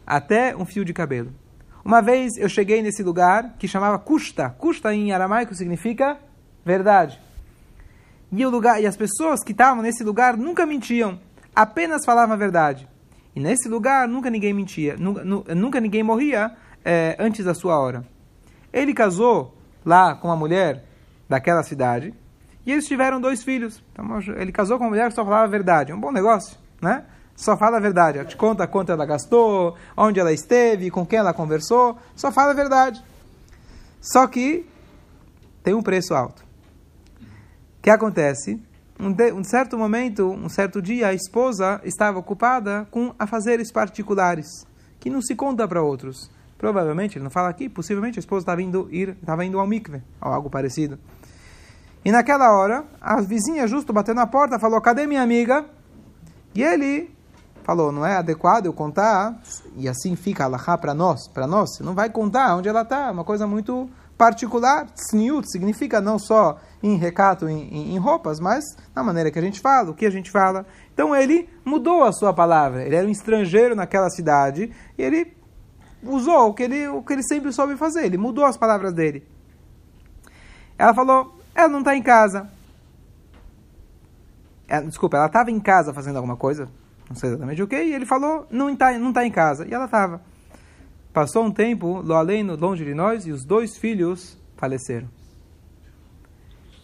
até 0.07 0.55
um 0.55 0.65
fio 0.65 0.83
de 0.83 0.93
cabelo. 0.93 1.31
Uma 1.83 2.01
vez 2.01 2.37
eu 2.37 2.47
cheguei 2.47 2.81
nesse 2.81 3.01
lugar 3.01 3.55
que 3.57 3.67
chamava 3.67 3.97
Kusta. 3.97 4.49
Kusta 4.57 4.93
em 4.93 5.11
aramaico 5.11 5.55
significa 5.55 6.17
verdade. 6.63 7.19
E, 8.31 8.45
o 8.45 8.49
lugar, 8.49 8.81
e 8.81 8.85
as 8.85 8.95
pessoas 8.95 9.43
que 9.43 9.51
estavam 9.51 9.83
nesse 9.83 10.03
lugar 10.03 10.37
nunca 10.37 10.65
mentiam, 10.65 11.19
apenas 11.55 12.05
falavam 12.05 12.33
a 12.33 12.37
verdade. 12.37 12.87
E 13.35 13.39
nesse 13.39 13.67
lugar 13.67 14.07
nunca 14.07 14.29
ninguém 14.29 14.53
mentia, 14.53 14.95
nunca, 14.97 15.23
nunca 15.23 15.79
ninguém 15.79 16.03
morria 16.03 16.55
é, 16.85 17.15
antes 17.19 17.43
da 17.43 17.53
sua 17.53 17.79
hora. 17.79 18.05
Ele 18.71 18.93
casou 18.93 19.57
lá 19.85 20.15
com 20.15 20.27
uma 20.27 20.35
mulher 20.35 20.83
daquela 21.27 21.63
cidade 21.63 22.13
e 22.65 22.71
eles 22.71 22.87
tiveram 22.87 23.19
dois 23.19 23.43
filhos. 23.43 23.83
Então, 23.91 24.19
ele 24.37 24.51
casou 24.51 24.77
com 24.77 24.83
uma 24.83 24.91
mulher 24.91 25.09
que 25.09 25.15
só 25.15 25.23
falava 25.23 25.45
a 25.45 25.47
verdade. 25.47 25.91
É 25.91 25.95
um 25.95 25.99
bom 25.99 26.11
negócio, 26.11 26.57
né? 26.81 27.03
Só 27.41 27.57
fala 27.57 27.77
a 27.77 27.79
verdade. 27.79 28.19
Ela 28.19 28.27
te 28.27 28.37
conta 28.37 28.67
quanto 28.67 28.91
ela 28.91 29.03
gastou, 29.03 29.75
onde 29.97 30.19
ela 30.19 30.31
esteve, 30.31 30.91
com 30.91 31.03
quem 31.03 31.17
ela 31.17 31.33
conversou. 31.33 31.97
Só 32.15 32.31
fala 32.31 32.51
a 32.51 32.53
verdade. 32.53 33.03
Só 33.99 34.27
que 34.27 34.63
tem 35.63 35.73
um 35.73 35.81
preço 35.81 36.13
alto. 36.13 36.45
O 37.19 37.81
que 37.81 37.89
acontece? 37.89 38.61
Um, 38.99 39.11
de, 39.11 39.33
um 39.33 39.43
certo 39.43 39.75
momento, 39.75 40.29
um 40.29 40.47
certo 40.47 40.79
dia, 40.79 41.07
a 41.07 41.15
esposa 41.15 41.81
estava 41.83 42.19
ocupada 42.19 42.87
com 42.91 43.15
afazeres 43.17 43.71
particulares, 43.71 44.67
que 44.99 45.09
não 45.09 45.19
se 45.19 45.33
conta 45.33 45.67
para 45.67 45.81
outros. 45.81 46.29
Provavelmente, 46.59 47.17
ele 47.17 47.23
não 47.23 47.31
fala 47.31 47.49
aqui, 47.49 47.67
possivelmente 47.67 48.19
a 48.19 48.21
esposa 48.21 48.43
estava 48.43 48.61
indo, 48.61 48.87
ir, 48.91 49.17
estava 49.19 49.43
indo 49.43 49.59
ao 49.59 49.65
mikve, 49.65 50.03
ou 50.21 50.31
algo 50.31 50.47
parecido. 50.47 50.99
E 52.05 52.11
naquela 52.11 52.51
hora, 52.51 52.85
a 53.01 53.19
vizinha 53.19 53.65
justo 53.65 53.91
bateu 53.91 54.13
na 54.13 54.27
porta, 54.27 54.59
falou, 54.59 54.79
cadê 54.79 55.07
minha 55.07 55.23
amiga? 55.23 55.65
E 56.53 56.61
ele 56.61 57.09
falou, 57.63 57.91
não 57.91 58.05
é 58.05 58.15
adequado 58.15 58.65
eu 58.65 58.73
contar, 58.73 59.39
e 59.75 59.87
assim 59.87 60.15
fica 60.15 60.45
a 60.45 60.77
para 60.77 60.93
nós, 60.93 61.27
para 61.27 61.47
nós, 61.47 61.75
você 61.75 61.83
não 61.83 61.93
vai 61.93 62.09
contar 62.09 62.55
onde 62.55 62.67
ela 62.67 62.81
está, 62.81 63.11
uma 63.11 63.23
coisa 63.23 63.47
muito 63.47 63.89
particular, 64.17 64.85
tsniut, 64.91 65.49
significa 65.49 65.99
não 65.99 66.19
só 66.19 66.59
em 66.83 66.95
recato, 66.95 67.49
em, 67.49 67.63
em, 67.73 67.95
em, 67.95 67.97
roupas, 67.97 68.39
mas 68.39 68.63
na 68.95 69.03
maneira 69.03 69.31
que 69.31 69.39
a 69.39 69.41
gente 69.41 69.59
fala, 69.59 69.89
o 69.89 69.95
que 69.95 70.05
a 70.05 70.11
gente 70.11 70.29
fala. 70.29 70.65
Então 70.93 71.15
ele 71.15 71.49
mudou 71.65 72.03
a 72.03 72.11
sua 72.11 72.31
palavra, 72.31 72.83
ele 72.85 72.95
era 72.95 73.07
um 73.07 73.09
estrangeiro 73.09 73.75
naquela 73.75 74.11
cidade, 74.11 74.71
e 74.95 75.01
ele 75.01 75.35
usou 76.03 76.49
o 76.49 76.53
que 76.53 76.63
ele, 76.63 76.87
o 76.87 77.01
que 77.01 77.13
ele 77.13 77.23
sempre 77.23 77.51
soube 77.51 77.75
fazer, 77.77 78.05
ele 78.05 78.17
mudou 78.17 78.45
as 78.45 78.57
palavras 78.57 78.93
dele. 78.93 79.27
Ela 80.77 80.93
falou, 80.93 81.35
ela 81.55 81.69
não 81.69 81.79
está 81.79 81.95
em 81.95 82.03
casa. 82.03 82.49
Ela, 84.67 84.85
desculpa, 84.85 85.17
ela 85.17 85.27
estava 85.27 85.51
em 85.51 85.59
casa 85.59 85.93
fazendo 85.93 86.17
alguma 86.17 86.37
coisa, 86.37 86.69
não 87.11 87.15
sei 87.19 87.29
exatamente 87.29 87.61
o 87.61 87.67
que, 87.67 87.75
e 87.75 87.93
ele 87.93 88.05
falou, 88.05 88.47
não 88.49 88.69
está 88.69 88.97
não 88.97 89.11
tá 89.11 89.25
em 89.25 89.31
casa. 89.31 89.67
E 89.67 89.73
ela 89.73 89.85
estava. 89.85 90.21
Passou 91.13 91.43
um 91.43 91.51
tempo, 91.51 92.01
lo 92.01 92.15
longe 92.57 92.85
de 92.85 92.93
nós, 92.93 93.27
e 93.27 93.31
os 93.31 93.45
dois 93.45 93.77
filhos 93.77 94.37
faleceram. 94.55 95.09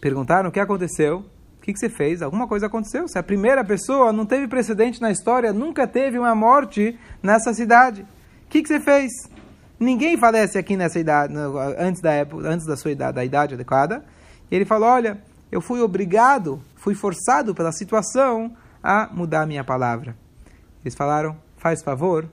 Perguntaram 0.02 0.50
o 0.50 0.52
que 0.52 0.60
aconteceu, 0.60 1.20
o 1.58 1.62
que, 1.62 1.74
que 1.74 1.80
você 1.80 1.90
fez, 1.90 2.22
alguma 2.22 2.48
coisa 2.48 2.68
aconteceu. 2.68 3.08
Se 3.08 3.18
a 3.18 3.24
primeira 3.24 3.64
pessoa 3.64 4.12
não 4.12 4.26
teve 4.26 4.48
precedente 4.48 5.02
na 5.02 5.12
história, 5.12 5.54
nunca 5.54 5.88
teve 5.88 6.20
uma 6.20 6.36
morte 6.36 7.00
nessa 7.24 7.54
cidade. 7.54 8.02
O 8.02 8.50
que, 8.50 8.62
que 8.62 8.68
você 8.68 8.80
fez? 8.80 9.12
Ninguém 9.80 10.18
falece 10.18 10.58
aqui 10.58 10.76
nessa 10.76 11.00
idade, 11.00 11.34
antes 11.78 12.02
da 12.02 12.12
época, 12.12 12.48
antes 12.48 12.66
da 12.66 12.76
sua 12.76 12.92
idade, 12.92 13.16
da 13.16 13.24
idade 13.24 13.54
adequada. 13.54 14.04
E 14.52 14.56
ele 14.56 14.66
falou: 14.66 14.90
Olha, 14.90 15.22
eu 15.52 15.62
fui 15.62 15.80
obrigado, 15.82 16.62
fui 16.76 16.96
forçado 16.96 17.56
pela 17.56 17.72
situação 17.72 18.56
a 18.82 19.10
mudar 19.12 19.44
a 19.44 19.48
minha 19.48 19.64
palavra. 19.64 20.16
Eles 20.84 20.96
falaram: 20.96 21.38
Faz 21.58 21.82
favor, 21.82 22.30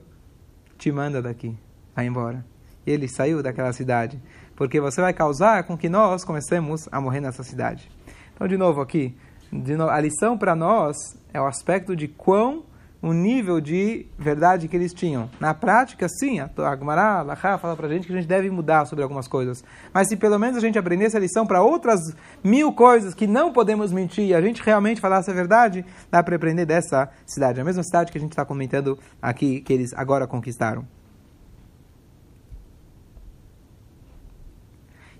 te 0.77 0.91
manda 0.91 1.21
daqui 1.21 1.57
vai 1.95 2.05
embora. 2.05 2.45
E 2.85 2.91
ele 2.91 3.07
saiu 3.07 3.41
daquela 3.41 3.71
cidade, 3.71 4.21
porque 4.55 4.79
você 4.79 5.01
vai 5.01 5.13
causar 5.13 5.63
com 5.63 5.77
que 5.77 5.89
nós 5.89 6.23
comecemos 6.23 6.87
a 6.91 6.99
morrer 6.99 7.21
nessa 7.21 7.41
cidade. 7.41 7.89
Então, 8.35 8.47
de 8.47 8.57
novo 8.57 8.81
aqui, 8.81 9.15
de 9.51 9.73
a 9.73 9.99
lição 9.99 10.37
para 10.37 10.55
nós 10.55 10.95
é 11.33 11.39
o 11.39 11.47
aspecto 11.47 11.95
de 11.95 12.07
quão 12.07 12.63
o 13.05 13.13
nível 13.13 13.61
de 13.61 14.07
verdade 14.17 14.67
que 14.67 14.75
eles 14.75 14.91
tinham. 14.91 15.29
Na 15.39 15.53
prática, 15.53 16.09
sim, 16.09 16.39
a 16.39 16.49
Agmará, 16.67 17.21
Lachá 17.21 17.55
fala 17.55 17.75
para 17.75 17.85
a 17.85 17.89
gente 17.91 18.07
que 18.07 18.11
a 18.11 18.15
gente 18.15 18.27
deve 18.27 18.49
mudar 18.49 18.85
sobre 18.85 19.03
algumas 19.03 19.27
coisas. 19.27 19.63
Mas 19.93 20.07
se 20.07 20.17
pelo 20.17 20.39
menos 20.39 20.57
a 20.57 20.59
gente 20.59 20.79
aprendesse 20.79 21.15
a 21.15 21.19
lição 21.19 21.45
para 21.45 21.61
outras 21.61 21.99
mil 22.43 22.73
coisas 22.73 23.13
que 23.13 23.27
não 23.27 23.53
podemos 23.53 23.91
mentir 23.91 24.25
e 24.25 24.33
a 24.33 24.41
gente 24.41 24.59
realmente 24.63 24.99
falasse 24.99 25.29
a 25.29 25.35
verdade, 25.35 25.85
dá 26.09 26.23
para 26.23 26.35
aprender 26.35 26.65
dessa 26.65 27.07
cidade. 27.27 27.61
A 27.61 27.63
mesma 27.63 27.83
cidade 27.83 28.11
que 28.11 28.17
a 28.17 28.21
gente 28.21 28.31
está 28.31 28.43
comentando 28.43 28.97
aqui, 29.21 29.61
que 29.61 29.71
eles 29.71 29.93
agora 29.93 30.25
conquistaram. 30.25 30.83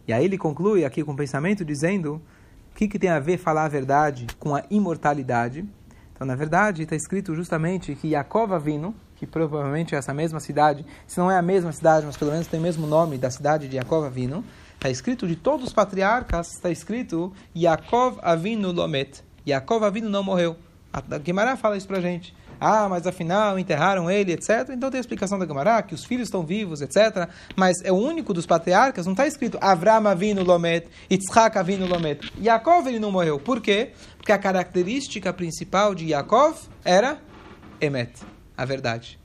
E 0.08 0.13
aí 0.13 0.25
ele 0.25 0.39
conclui 0.39 0.84
aqui 0.84 1.04
com 1.04 1.12
o 1.12 1.15
pensamento 1.15 1.63
dizendo 1.63 2.15
o 2.72 2.75
que, 2.75 2.88
que 2.88 2.98
tem 2.98 3.12
a 3.12 3.20
ver 3.20 3.38
falar 3.38 3.65
a 3.65 3.70
verdade 3.70 4.25
com 4.39 4.56
a 4.56 4.63
imortalidade. 4.72 5.63
Então, 6.15 6.25
na 6.25 6.34
verdade, 6.34 6.84
está 6.84 6.95
escrito 6.95 7.36
justamente 7.36 7.93
que 7.93 8.07
Yaakov 8.07 8.57
vindo, 8.57 8.95
que 9.17 9.27
provavelmente 9.27 9.93
é 9.93 9.98
essa 9.98 10.13
mesma 10.13 10.39
cidade, 10.39 10.86
se 11.05 11.17
não 11.17 11.29
é 11.29 11.38
a 11.38 11.41
mesma 11.41 11.74
cidade, 11.74 12.05
mas 12.05 12.15
pelo 12.15 12.31
menos 12.31 12.48
tem 12.48 12.57
o 12.57 12.63
mesmo 12.63 12.88
nome 12.88 13.17
da 13.17 13.29
cidade 13.29 13.67
de 13.67 13.75
Yaakov 13.75 14.10
vindo, 14.10 14.41
está 14.75 14.89
escrito 14.89 15.27
de 15.27 15.36
todos 15.36 15.67
os 15.67 15.74
patriarcas, 15.74 16.53
está 16.53 16.72
escrito 16.72 17.34
Yaakov 17.53 18.17
Avinu 18.22 18.72
Lomet. 18.72 19.22
Yaakov 19.45 19.84
Avinu 19.84 20.10
não 20.10 20.24
morreu. 20.24 20.55
A 20.93 21.17
Guimarães 21.17 21.60
fala 21.60 21.75
isso 21.75 21.88
para 21.88 22.00
gente. 22.00 22.34
Ah, 22.59 22.88
mas 22.89 23.05
afinal 23.05 23.57
enterraram 23.59 24.09
ele, 24.09 24.31
etc. 24.33 24.69
Então 24.71 24.89
tem 24.89 24.97
a 24.97 25.01
explicação 25.01 25.38
da 25.38 25.45
Gemara, 25.45 25.81
que 25.81 25.93
os 25.93 26.05
filhos 26.05 26.27
estão 26.27 26.45
vivos, 26.45 26.81
etc. 26.81 27.29
Mas 27.55 27.77
é 27.83 27.91
o 27.91 27.95
único 27.95 28.33
dos 28.33 28.45
patriarcas, 28.45 29.05
não 29.05 29.13
está 29.13 29.27
escrito 29.27 29.57
Avram 29.62 30.07
avinu 30.07 30.43
lomet, 30.43 30.88
Yitzhak 31.12 31.57
avinu 31.57 31.88
lomet. 31.88 32.31
Yaakov 32.41 32.88
ele 32.88 33.00
não 33.00 33.12
morreu. 33.12 33.39
Por 33.39 33.62
quê? 33.62 33.91
Porque 34.17 34.31
a 34.31 34.38
característica 34.38 35.31
principal 35.33 35.93
de 35.93 36.07
Yaakov 36.07 36.57
era 36.83 37.19
Emet, 37.79 38.12
a 38.57 38.65
verdade. 38.65 39.19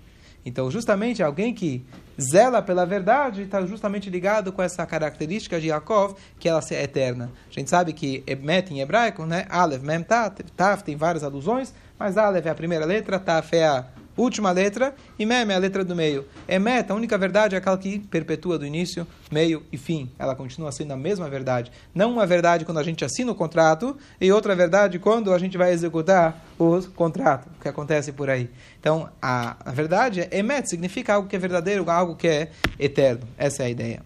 Então, 0.44 0.70
justamente 0.70 1.22
alguém 1.22 1.54
que 1.54 1.84
zela 2.20 2.60
pela 2.60 2.84
verdade 2.84 3.42
está 3.42 3.64
justamente 3.64 4.10
ligado 4.10 4.52
com 4.52 4.62
essa 4.62 4.84
característica 4.86 5.60
de 5.60 5.68
Yaakov, 5.68 6.14
que 6.38 6.48
ela 6.48 6.60
é 6.70 6.82
eterna. 6.82 7.30
A 7.48 7.52
gente 7.52 7.70
sabe 7.70 7.92
que 7.92 8.22
Emet 8.26 8.72
em 8.72 8.80
hebraico, 8.80 9.24
né? 9.24 9.46
Aleph, 9.48 9.82
Mem, 9.82 10.02
Tav 10.02 10.82
tem 10.82 10.96
várias 10.96 11.24
alusões, 11.24 11.72
mas 11.98 12.16
Aleph 12.16 12.46
é 12.46 12.50
a 12.50 12.54
primeira 12.54 12.84
letra, 12.84 13.18
Taf 13.18 13.56
é 13.56 13.66
a 13.66 13.84
última 14.20 14.50
letra 14.50 14.94
e 15.18 15.24
Mem 15.24 15.50
é 15.50 15.54
a 15.54 15.58
letra 15.58 15.84
do 15.84 15.96
meio. 15.96 16.26
Emet, 16.48 16.90
a 16.90 16.94
única 16.94 17.16
verdade 17.16 17.54
é 17.54 17.58
aquela 17.58 17.78
que 17.78 17.98
perpetua 17.98 18.58
do 18.58 18.66
início, 18.66 19.06
meio 19.30 19.62
e 19.72 19.78
fim. 19.78 20.10
Ela 20.18 20.34
continua 20.34 20.70
sendo 20.72 20.92
a 20.92 20.96
mesma 20.96 21.28
verdade. 21.28 21.72
Não 21.94 22.12
uma 22.12 22.26
verdade 22.26 22.64
quando 22.64 22.78
a 22.78 22.82
gente 22.82 23.04
assina 23.04 23.32
o 23.32 23.34
contrato 23.34 23.96
e 24.20 24.30
outra 24.30 24.54
verdade 24.54 24.98
quando 24.98 25.32
a 25.32 25.38
gente 25.38 25.56
vai 25.56 25.72
executar 25.72 26.44
o 26.58 26.82
contrato, 26.94 27.48
o 27.58 27.62
que 27.62 27.68
acontece 27.68 28.12
por 28.12 28.28
aí. 28.28 28.50
Então, 28.78 29.08
a, 29.20 29.56
a 29.64 29.72
verdade 29.72 30.20
é 30.20 30.38
Emet, 30.38 30.68
significa 30.68 31.14
algo 31.14 31.28
que 31.28 31.36
é 31.36 31.38
verdadeiro, 31.38 31.88
algo 31.90 32.14
que 32.14 32.28
é 32.28 32.50
eterno. 32.78 33.26
Essa 33.38 33.62
é 33.62 33.66
a 33.66 33.70
ideia. 33.70 34.02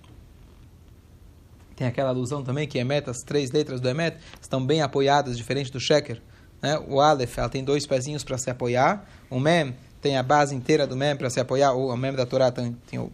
Tem 1.77 1.87
aquela 1.87 2.11
alusão 2.11 2.43
também 2.43 2.69
que 2.69 2.79
Emet, 2.79 3.11
as 3.11 3.19
três 3.19 3.51
letras 3.51 3.81
do 3.81 3.89
Emet, 3.89 4.17
estão 4.41 4.65
bem 4.65 4.81
apoiadas, 4.81 5.37
diferente 5.37 5.73
do 5.73 5.81
Sheker. 5.81 6.21
Né? 6.65 6.79
O 6.89 6.99
Aleph 6.99 7.37
ela 7.37 7.49
tem 7.51 7.63
dois 7.63 7.87
pezinhos 7.87 8.25
para 8.25 8.39
se 8.39 8.49
apoiar. 8.49 9.05
O 9.29 9.39
Mem 9.39 9.75
tem 10.05 10.19
a 10.19 10.23
base 10.23 10.55
inteira 10.55 10.87
do 10.87 10.95
Mem 10.95 11.17
para 11.17 11.31
se 11.31 11.41
apoiar. 11.41 11.73
O, 11.73 11.89
o 11.89 11.97
Mem 11.97 12.13
da 12.13 12.27
Torá 12.27 12.53
tem, 12.53 12.77
tem 12.87 12.99
o, 12.99 13.11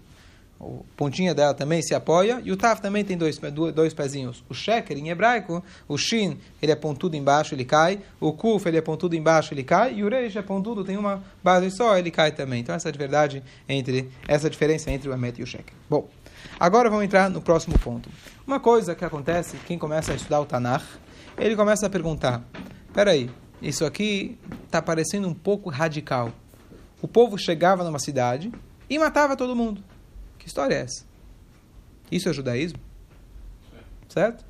o 0.58 0.84
pontinha 0.96 1.32
dela 1.32 1.54
também 1.54 1.80
se 1.80 1.94
apoia. 1.94 2.42
E 2.44 2.50
o 2.50 2.56
Taf 2.56 2.82
também 2.82 3.04
tem 3.04 3.16
dois, 3.16 3.38
dois 3.72 3.94
pezinhos. 3.94 4.42
O 4.48 4.54
Sheker, 4.54 4.98
em 4.98 5.08
hebraico, 5.08 5.62
o 5.86 5.96
Shin, 5.96 6.36
ele 6.60 6.72
é 6.72 6.74
pontudo 6.74 7.14
embaixo, 7.14 7.54
ele 7.54 7.64
cai. 7.64 8.00
O 8.18 8.32
Kuf, 8.32 8.66
ele 8.66 8.76
é 8.76 8.80
pontudo 8.80 9.14
embaixo, 9.14 9.54
ele 9.54 9.62
cai. 9.62 9.94
E 9.94 10.02
o 10.02 10.08
Reish 10.08 10.34
é 10.34 10.42
pontudo, 10.42 10.82
tem 10.82 10.96
uma 10.96 11.22
base 11.44 11.70
só, 11.70 11.96
ele 11.96 12.10
cai 12.10 12.32
também. 12.32 12.60
Então 12.60 12.74
essa 12.74 12.88
é 12.88 12.92
a 12.92 12.98
verdade 12.98 13.40
entre, 13.68 14.10
essa 14.26 14.48
é 14.48 14.50
diferença 14.50 14.90
entre 14.90 15.08
o 15.08 15.12
Emet 15.12 15.40
e 15.40 15.44
o 15.44 15.46
Sheker. 15.46 15.72
Bom, 15.88 16.08
agora 16.58 16.90
vamos 16.90 17.04
entrar 17.04 17.30
no 17.30 17.40
próximo 17.40 17.78
ponto. 17.78 18.10
Uma 18.44 18.58
coisa 18.58 18.96
que 18.96 19.04
acontece, 19.04 19.56
quem 19.64 19.78
começa 19.78 20.10
a 20.10 20.16
estudar 20.16 20.40
o 20.40 20.44
Tanakh, 20.44 20.84
ele 21.38 21.54
começa 21.54 21.86
a 21.86 21.90
perguntar, 21.90 22.42
peraí, 22.92 23.30
isso 23.62 23.84
aqui 23.84 24.36
está 24.64 24.82
parecendo 24.82 25.28
um 25.28 25.34
pouco 25.34 25.70
radical. 25.70 26.32
O 27.02 27.08
povo 27.08 27.38
chegava 27.38 27.84
numa 27.84 27.98
cidade 27.98 28.52
e 28.88 28.98
matava 28.98 29.36
todo 29.36 29.56
mundo. 29.56 29.82
Que 30.38 30.46
história 30.46 30.74
é 30.74 30.80
essa? 30.80 31.04
Isso 32.10 32.28
é 32.28 32.32
judaísmo? 32.32 32.78
Certo? 34.08 34.44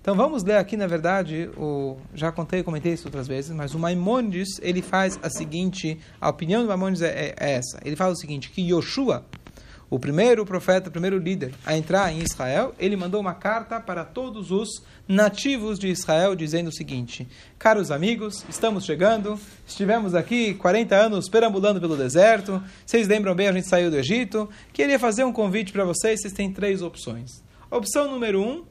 Então 0.00 0.16
vamos 0.16 0.42
ler 0.42 0.56
aqui, 0.56 0.76
na 0.76 0.86
verdade, 0.86 1.50
o, 1.56 1.98
já 2.14 2.32
contei, 2.32 2.62
comentei 2.62 2.94
isso 2.94 3.06
outras 3.06 3.26
vezes, 3.28 3.50
mas 3.50 3.74
o 3.74 3.78
Maimonides, 3.78 4.58
ele 4.62 4.80
faz 4.80 5.18
a 5.22 5.28
seguinte, 5.28 5.98
a 6.20 6.30
opinião 6.30 6.62
do 6.62 6.68
Maimonides 6.68 7.02
é, 7.02 7.34
é 7.38 7.52
essa. 7.52 7.78
Ele 7.84 7.94
fala 7.94 8.12
o 8.12 8.16
seguinte, 8.16 8.50
que 8.50 8.62
Yoshua, 8.62 9.26
o 9.90 9.98
primeiro 9.98 10.44
profeta, 10.44 10.88
o 10.88 10.92
primeiro 10.92 11.18
líder 11.18 11.54
a 11.64 11.76
entrar 11.76 12.12
em 12.12 12.18
Israel, 12.18 12.74
ele 12.78 12.96
mandou 12.96 13.20
uma 13.20 13.34
carta 13.34 13.80
para 13.80 14.04
todos 14.04 14.50
os 14.50 14.82
nativos 15.06 15.78
de 15.78 15.88
Israel, 15.88 16.34
dizendo 16.34 16.68
o 16.68 16.72
seguinte: 16.72 17.26
Caros 17.58 17.90
amigos, 17.90 18.44
estamos 18.48 18.84
chegando, 18.84 19.38
estivemos 19.66 20.14
aqui 20.14 20.54
40 20.54 20.94
anos 20.94 21.28
perambulando 21.28 21.80
pelo 21.80 21.96
deserto, 21.96 22.62
vocês 22.84 23.08
lembram 23.08 23.34
bem, 23.34 23.48
a 23.48 23.52
gente 23.52 23.68
saiu 23.68 23.90
do 23.90 23.96
Egito, 23.96 24.48
queria 24.72 24.98
fazer 24.98 25.24
um 25.24 25.32
convite 25.32 25.72
para 25.72 25.84
vocês, 25.84 26.20
vocês 26.20 26.34
têm 26.34 26.52
três 26.52 26.82
opções. 26.82 27.42
Opção 27.70 28.10
número 28.10 28.42
um, 28.42 28.64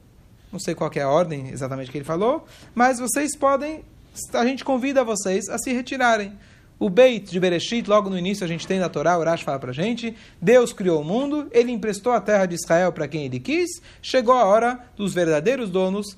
não 0.52 0.58
sei 0.58 0.74
qual 0.74 0.90
é 0.94 1.00
a 1.00 1.08
ordem 1.08 1.48
exatamente 1.48 1.90
que 1.90 1.98
ele 1.98 2.04
falou, 2.04 2.46
mas 2.74 2.98
vocês 2.98 3.36
podem, 3.36 3.84
a 4.32 4.44
gente 4.44 4.64
convida 4.64 5.04
vocês 5.04 5.48
a 5.48 5.58
se 5.58 5.72
retirarem. 5.72 6.32
O 6.78 6.88
Beit 6.88 7.30
de 7.30 7.40
Bereshit, 7.40 7.88
logo 7.88 8.08
no 8.08 8.16
início 8.16 8.44
a 8.44 8.48
gente 8.48 8.66
tem 8.66 8.78
na 8.78 8.88
Torá, 8.88 9.16
o 9.16 9.20
Urash 9.20 9.42
fala 9.42 9.58
para 9.58 9.72
gente, 9.72 10.16
Deus 10.40 10.72
criou 10.72 11.00
o 11.00 11.04
mundo, 11.04 11.48
ele 11.50 11.72
emprestou 11.72 12.12
a 12.12 12.20
terra 12.20 12.46
de 12.46 12.54
Israel 12.54 12.92
para 12.92 13.08
quem 13.08 13.24
ele 13.24 13.40
quis, 13.40 13.68
chegou 14.00 14.34
a 14.34 14.44
hora 14.44 14.78
dos 14.96 15.12
verdadeiros 15.12 15.70
donos 15.70 16.16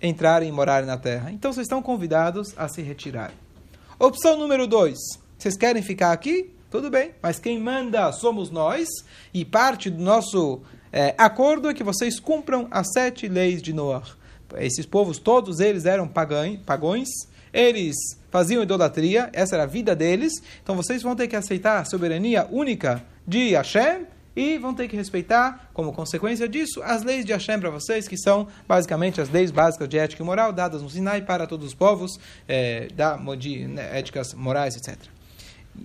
entrarem 0.00 0.48
e 0.48 0.52
morarem 0.52 0.86
na 0.86 0.96
terra. 0.96 1.32
Então 1.32 1.52
vocês 1.52 1.64
estão 1.64 1.82
convidados 1.82 2.54
a 2.56 2.68
se 2.68 2.82
retirar. 2.82 3.32
Opção 3.98 4.38
número 4.38 4.66
dois, 4.66 4.98
vocês 5.36 5.56
querem 5.56 5.82
ficar 5.82 6.12
aqui? 6.12 6.52
Tudo 6.70 6.88
bem, 6.90 7.12
mas 7.20 7.38
quem 7.40 7.58
manda 7.58 8.12
somos 8.12 8.50
nós, 8.50 8.88
e 9.34 9.44
parte 9.44 9.90
do 9.90 10.02
nosso 10.02 10.60
é, 10.92 11.14
acordo 11.18 11.68
é 11.68 11.74
que 11.74 11.82
vocês 11.82 12.20
cumpram 12.20 12.68
as 12.70 12.92
sete 12.92 13.26
leis 13.26 13.60
de 13.60 13.72
Noah. 13.72 14.06
Esses 14.56 14.86
povos, 14.86 15.18
todos 15.18 15.58
eles 15.58 15.84
eram 15.84 16.06
pagões, 16.06 17.10
eles 17.56 17.96
faziam 18.30 18.62
idolatria, 18.62 19.30
essa 19.32 19.56
era 19.56 19.62
a 19.62 19.66
vida 19.66 19.96
deles, 19.96 20.42
então 20.62 20.76
vocês 20.76 21.02
vão 21.02 21.16
ter 21.16 21.26
que 21.26 21.34
aceitar 21.34 21.80
a 21.80 21.84
soberania 21.86 22.46
única 22.50 23.02
de 23.26 23.54
Hashem 23.54 24.06
e 24.36 24.58
vão 24.58 24.74
ter 24.74 24.86
que 24.88 24.94
respeitar, 24.94 25.70
como 25.72 25.90
consequência 25.90 26.46
disso, 26.46 26.82
as 26.82 27.02
leis 27.02 27.24
de 27.24 27.32
Hashem 27.32 27.58
para 27.58 27.70
vocês, 27.70 28.06
que 28.06 28.18
são 28.18 28.46
basicamente 28.68 29.22
as 29.22 29.30
leis 29.30 29.50
básicas 29.50 29.88
de 29.88 29.96
ética 29.96 30.22
e 30.22 30.26
moral 30.26 30.52
dadas 30.52 30.82
no 30.82 30.90
Sinai 30.90 31.22
para 31.22 31.46
todos 31.46 31.68
os 31.68 31.74
povos, 31.74 32.20
é, 32.46 32.88
da, 32.88 33.16
de 33.34 33.66
né, 33.66 33.98
éticas 33.98 34.34
morais, 34.34 34.76
etc. 34.76 34.98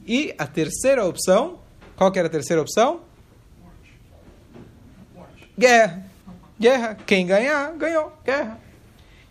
E 0.06 0.36
a 0.38 0.46
terceira 0.46 1.06
opção, 1.06 1.60
qual 1.96 2.12
que 2.12 2.20
era 2.20 2.28
a 2.28 2.32
terceira 2.32 2.62
opção? 2.62 3.00
Guerra. 5.58 6.04
Guerra. 6.60 6.98
Quem 7.06 7.26
ganhar, 7.26 7.72
ganhou. 7.78 8.12
Guerra. 8.26 8.60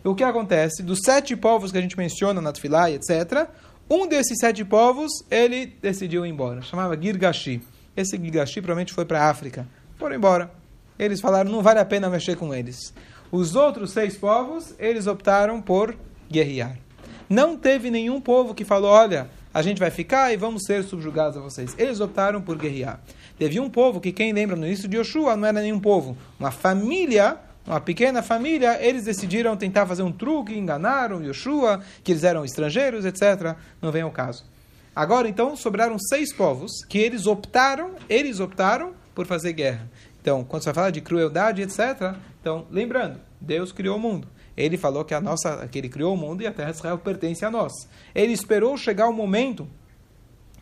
O 0.03 0.15
que 0.15 0.23
acontece? 0.23 0.81
Dos 0.81 0.99
sete 1.03 1.35
povos 1.35 1.71
que 1.71 1.77
a 1.77 1.81
gente 1.81 1.97
menciona 1.97 2.41
na 2.41 2.51
Tfilá, 2.51 2.89
etc., 2.89 3.47
um 3.89 4.07
desses 4.07 4.37
sete 4.39 4.63
povos, 4.63 5.11
ele 5.29 5.75
decidiu 5.81 6.25
ir 6.25 6.29
embora. 6.29 6.61
Chamava 6.61 6.99
Girgashi. 6.99 7.61
Esse 7.95 8.17
Girgashi 8.17 8.61
provavelmente 8.61 8.93
foi 8.93 9.05
para 9.05 9.21
a 9.21 9.29
África. 9.29 9.67
Foram 9.97 10.15
embora. 10.15 10.51
Eles 10.97 11.19
falaram, 11.19 11.51
não 11.51 11.61
vale 11.61 11.79
a 11.79 11.85
pena 11.85 12.09
mexer 12.09 12.35
com 12.37 12.53
eles. 12.53 12.93
Os 13.31 13.55
outros 13.55 13.91
seis 13.91 14.15
povos, 14.15 14.73
eles 14.79 15.07
optaram 15.07 15.61
por 15.61 15.95
guerrear. 16.29 16.77
Não 17.29 17.57
teve 17.57 17.91
nenhum 17.91 18.19
povo 18.19 18.55
que 18.55 18.65
falou, 18.65 18.91
olha, 18.91 19.29
a 19.53 19.61
gente 19.61 19.79
vai 19.79 19.91
ficar 19.91 20.33
e 20.33 20.37
vamos 20.37 20.63
ser 20.63 20.83
subjugados 20.83 21.37
a 21.37 21.41
vocês. 21.41 21.75
Eles 21.77 21.99
optaram 21.99 22.41
por 22.41 22.57
guerrear. 22.57 22.99
Teve 23.37 23.59
um 23.59 23.69
povo 23.69 23.99
que, 23.99 24.11
quem 24.11 24.31
lembra 24.31 24.55
no 24.55 24.65
início 24.65 24.87
de 24.87 24.97
Yoshua, 24.97 25.35
não 25.35 25.47
era 25.47 25.61
nenhum 25.61 25.79
povo. 25.79 26.17
Uma 26.39 26.51
família, 26.51 27.37
uma 27.65 27.79
pequena 27.79 28.23
família, 28.23 28.77
eles 28.81 29.05
decidiram 29.05 29.55
tentar 29.55 29.85
fazer 29.85 30.03
um 30.03 30.11
truque, 30.11 30.57
enganaram 30.57 31.23
Yoshua, 31.23 31.81
que 32.03 32.11
eles 32.11 32.23
eram 32.23 32.43
estrangeiros, 32.43 33.05
etc. 33.05 33.55
Não 33.81 33.91
vem 33.91 34.01
ao 34.01 34.11
caso. 34.11 34.45
Agora, 34.95 35.29
então, 35.29 35.55
sobraram 35.55 35.97
seis 35.99 36.33
povos 36.33 36.71
que 36.89 36.97
eles 36.97 37.25
optaram, 37.27 37.91
eles 38.09 38.39
optaram 38.39 38.93
por 39.15 39.25
fazer 39.25 39.53
guerra. 39.53 39.89
Então, 40.21 40.43
quando 40.43 40.63
você 40.63 40.69
vai 40.69 40.75
falar 40.75 40.89
de 40.91 41.01
crueldade, 41.01 41.61
etc., 41.61 42.15
então, 42.41 42.65
lembrando, 42.69 43.19
Deus 43.39 43.71
criou 43.71 43.97
o 43.97 43.99
mundo. 43.99 44.27
Ele 44.57 44.77
falou 44.77 45.05
que 45.05 45.13
a 45.13 45.21
nossa, 45.21 45.67
que 45.67 45.77
ele 45.77 45.87
criou 45.87 46.13
o 46.13 46.17
mundo 46.17 46.41
e 46.41 46.47
a 46.47 46.51
terra 46.51 46.71
de 46.71 46.77
Israel 46.77 46.97
pertence 46.97 47.45
a 47.45 47.49
nós. 47.49 47.71
Ele 48.13 48.33
esperou 48.33 48.75
chegar 48.77 49.07
o 49.07 49.13
momento 49.13 49.67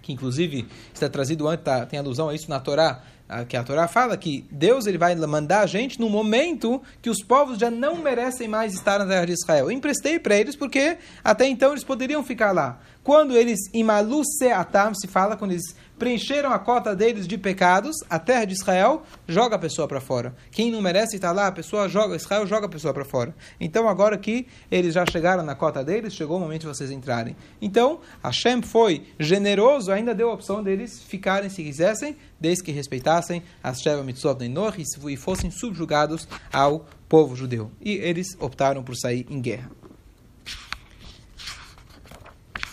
que 0.09 0.13
inclusive 0.13 0.67
está 0.91 1.07
trazido 1.07 1.47
antes, 1.47 1.63
tá, 1.63 1.85
tem 1.85 1.99
alusão 1.99 2.29
a 2.29 2.33
isso 2.33 2.49
na 2.49 2.59
Torá, 2.59 3.03
que 3.47 3.55
a 3.55 3.63
Torá 3.63 3.87
fala 3.87 4.17
que 4.17 4.45
Deus 4.49 4.87
ele 4.87 4.97
vai 4.97 5.15
mandar 5.15 5.61
a 5.61 5.67
gente 5.67 5.99
no 5.99 6.09
momento 6.09 6.81
que 7.01 7.09
os 7.09 7.23
povos 7.23 7.59
já 7.59 7.69
não 7.69 7.97
merecem 7.97 8.47
mais 8.47 8.73
estar 8.73 8.97
na 8.97 9.05
terra 9.05 9.25
de 9.25 9.33
Israel. 9.33 9.65
Eu 9.65 9.71
emprestei 9.71 10.17
para 10.17 10.35
eles 10.35 10.55
porque 10.55 10.97
até 11.23 11.47
então 11.47 11.71
eles 11.71 11.83
poderiam 11.83 12.23
ficar 12.23 12.51
lá. 12.51 12.79
Quando 13.03 13.35
eles, 13.35 13.59
imalu 13.73 14.21
atam, 14.53 14.93
se 14.93 15.07
fala, 15.07 15.37
quando 15.37 15.51
eles 15.51 15.75
preencheram 15.97 16.51
a 16.51 16.59
cota 16.59 16.95
deles 16.95 17.27
de 17.27 17.37
pecados, 17.37 17.97
a 18.09 18.17
terra 18.17 18.45
de 18.45 18.53
Israel 18.53 19.03
joga 19.27 19.55
a 19.55 19.59
pessoa 19.59 19.87
para 19.87 19.99
fora. 19.99 20.35
Quem 20.51 20.71
não 20.71 20.81
merece 20.81 21.15
estar 21.15 21.31
lá, 21.31 21.47
a 21.47 21.51
pessoa 21.51 21.89
joga, 21.89 22.15
Israel 22.15 22.47
joga 22.47 22.67
a 22.67 22.69
pessoa 22.69 22.93
para 22.93 23.03
fora. 23.03 23.35
Então, 23.59 23.87
agora 23.87 24.17
que 24.17 24.47
eles 24.71 24.93
já 24.93 25.05
chegaram 25.05 25.43
na 25.43 25.55
cota 25.55 25.83
deles, 25.83 26.13
chegou 26.13 26.37
o 26.37 26.39
momento 26.39 26.61
de 26.61 26.67
vocês 26.67 26.91
entrarem. 26.91 27.35
Então, 27.61 27.99
Hashem 28.23 28.61
foi 28.61 29.03
generoso, 29.19 29.91
ainda 29.91 30.15
deu 30.15 30.29
a 30.29 30.33
opção 30.33 30.63
deles 30.63 31.01
ficarem 31.01 31.49
se 31.49 31.63
quisessem, 31.63 32.15
desde 32.39 32.63
que 32.63 32.71
respeitassem 32.71 33.43
as 33.63 33.81
Sheva 33.81 34.03
Mitzvot 34.03 34.47
Nor 34.47 34.75
e 34.77 35.17
fossem 35.17 35.51
subjugados 35.51 36.27
ao 36.51 36.85
povo 37.07 37.35
judeu. 37.35 37.71
E 37.81 37.93
eles 37.93 38.37
optaram 38.39 38.83
por 38.83 38.95
sair 38.95 39.25
em 39.29 39.41
guerra. 39.41 39.78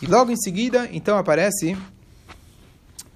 E 0.03 0.07
logo 0.07 0.31
em 0.31 0.37
seguida, 0.37 0.89
então 0.93 1.17
aparece 1.17 1.77